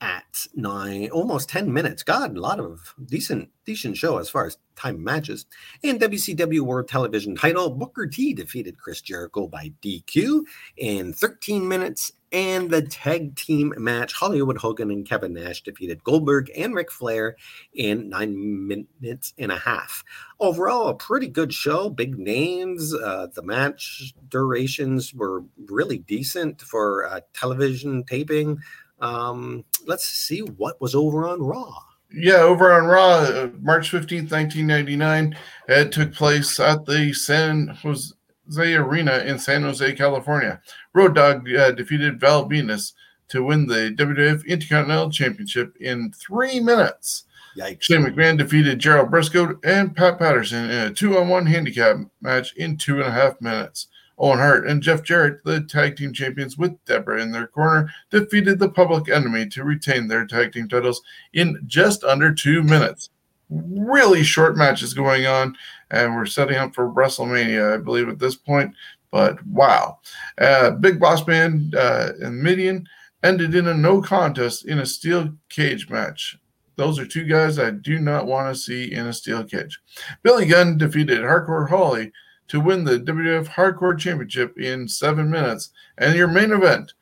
[0.00, 2.02] at nine, almost 10 minutes.
[2.02, 5.46] God, a lot of decent, decent show as far as time matches.
[5.82, 10.42] And WCW World Television title, Booker T defeated Chris Jericho by DQ
[10.76, 12.12] in 13 minutes.
[12.32, 17.36] And the tag team match, Hollywood Hogan and Kevin Nash defeated Goldberg and Ric Flair
[17.72, 20.04] in nine minutes and a half.
[20.40, 22.92] Overall, a pretty good show, big names.
[22.92, 28.58] Uh, the match durations were really decent for uh, television taping.
[29.00, 31.74] Um, let's see what was over on Raw.
[32.12, 35.36] Yeah, over on Raw, uh, March 15th, 1999,
[35.68, 40.60] it took place at the San Jose Arena in San Jose, California.
[40.94, 42.92] Road Dog uh, defeated Val Venis
[43.28, 47.24] to win the WWF Intercontinental Championship in three minutes.
[47.56, 47.82] Yikes.
[47.82, 52.54] Shane McMahon defeated Gerald Brisco and Pat Patterson in a two on one handicap match
[52.56, 53.88] in two and a half minutes.
[54.18, 58.58] Owen Hart and Jeff Jarrett, the tag team champions with Debra in their corner, defeated
[58.58, 61.02] the public enemy to retain their tag team titles
[61.34, 63.10] in just under two minutes.
[63.50, 65.56] Really short matches going on,
[65.90, 68.74] and we're setting up for WrestleMania, I believe, at this point.
[69.10, 69.98] But wow.
[70.38, 72.86] Uh, Big Boss Man uh, and Mideon
[73.22, 76.38] ended in a no contest in a steel cage match.
[76.76, 79.80] Those are two guys I do not want to see in a steel cage.
[80.22, 82.12] Billy Gunn defeated Hardcore Holly
[82.48, 85.70] to win the WWF Hardcore Championship in seven minutes.
[85.98, 86.94] And your main event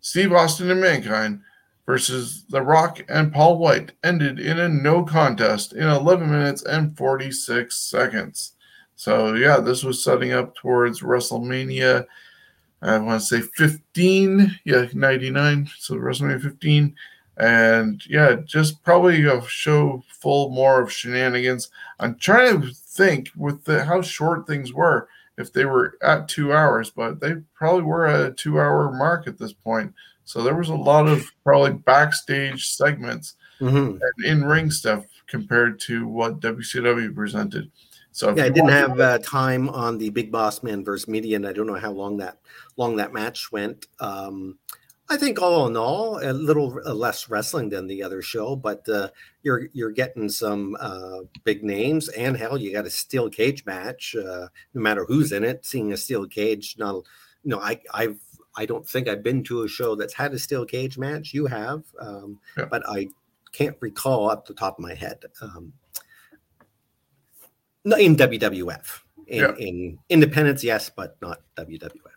[0.00, 1.40] Steve Austin and Mankind
[1.86, 6.96] versus The Rock and Paul White ended in a no contest in 11 minutes and
[6.96, 8.52] 46 seconds.
[8.96, 12.06] So, yeah, this was setting up towards WrestleMania.
[12.82, 15.70] I want to say 15, yeah, 99.
[15.78, 16.94] So, WrestleMania 15.
[17.36, 21.70] And yeah, just probably a show full more of shenanigans.
[21.98, 26.52] I'm trying to think with the how short things were if they were at two
[26.52, 29.92] hours, but they probably were at a two hour mark at this point.
[30.24, 33.98] So there was a lot of probably backstage segments Mhm.
[34.00, 37.70] and in ring stuff compared to what WCW presented.
[38.12, 41.44] So Yeah, I didn't have uh, time on the Big Boss Man versus Mideon.
[41.44, 42.38] I don't know how long that
[42.76, 43.86] long that match went.
[43.98, 44.56] Um,
[45.10, 48.88] I think all in all, a little uh, less wrestling than the other show, but
[48.88, 49.10] uh,
[49.42, 54.16] you're you're getting some uh, big names, and hell, you got a steel cage match.
[54.16, 56.94] Uh, no matter who's in it, seeing a steel cage, not
[57.42, 58.18] you know, I I've
[58.56, 61.34] I don't think I've been to a show that's had a steel cage match.
[61.34, 62.66] You have, um, Yeah.
[62.66, 63.08] but I
[63.52, 65.24] can't recall up the top of my head.
[65.42, 65.72] Um,
[67.98, 69.02] in WWF.
[69.26, 69.54] In, Yeah.
[69.58, 72.13] in independence, yes, but not WWF.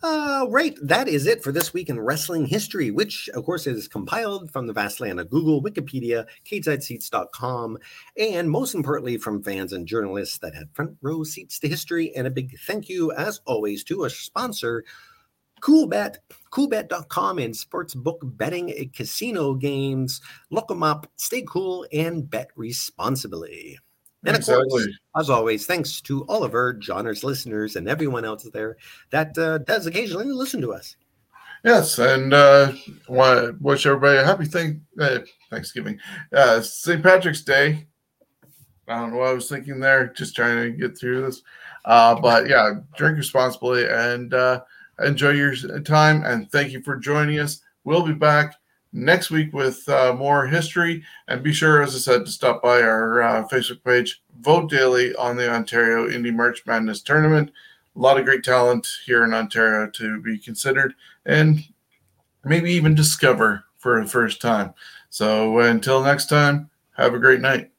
[0.00, 3.88] Uh, right, that is it for this week in wrestling history, which, of course, is
[3.88, 7.78] compiled from the vast land of Google, Wikipedia, CageSideSeats.com,
[8.16, 12.14] and most importantly, from fans and journalists that had front row seats to history.
[12.14, 14.84] And a big thank you, as always, to our sponsor,
[15.62, 16.18] CoolBet,
[16.52, 20.20] coolbet.com and sportsbook betting casino games.
[20.50, 23.78] Look them up, stay cool, and bet responsibly.
[24.24, 28.48] And of course, as always, thanks to all of our Johners listeners and everyone else
[28.52, 28.76] there
[29.10, 30.96] that uh, does occasionally listen to us.
[31.64, 32.72] Yes, and uh,
[33.08, 35.98] wa- wish everybody a happy thank uh, Thanksgiving,
[36.32, 37.02] uh, St.
[37.02, 37.86] Patrick's Day.
[38.88, 41.42] I don't know what I was thinking there, just trying to get through this.
[41.84, 44.62] Uh, but yeah, drink responsibly and uh,
[45.04, 46.22] enjoy your time.
[46.24, 47.60] And thank you for joining us.
[47.84, 48.54] We'll be back
[48.92, 51.02] next week with uh, more history.
[51.26, 54.22] And be sure, as I said, to stop by our uh, Facebook page.
[54.40, 57.50] Vote daily on the Ontario Indie March Madness Tournament.
[57.96, 60.94] A lot of great talent here in Ontario to be considered
[61.26, 61.64] and
[62.44, 64.72] maybe even discover for the first time.
[65.10, 67.70] So until next time, have a great night.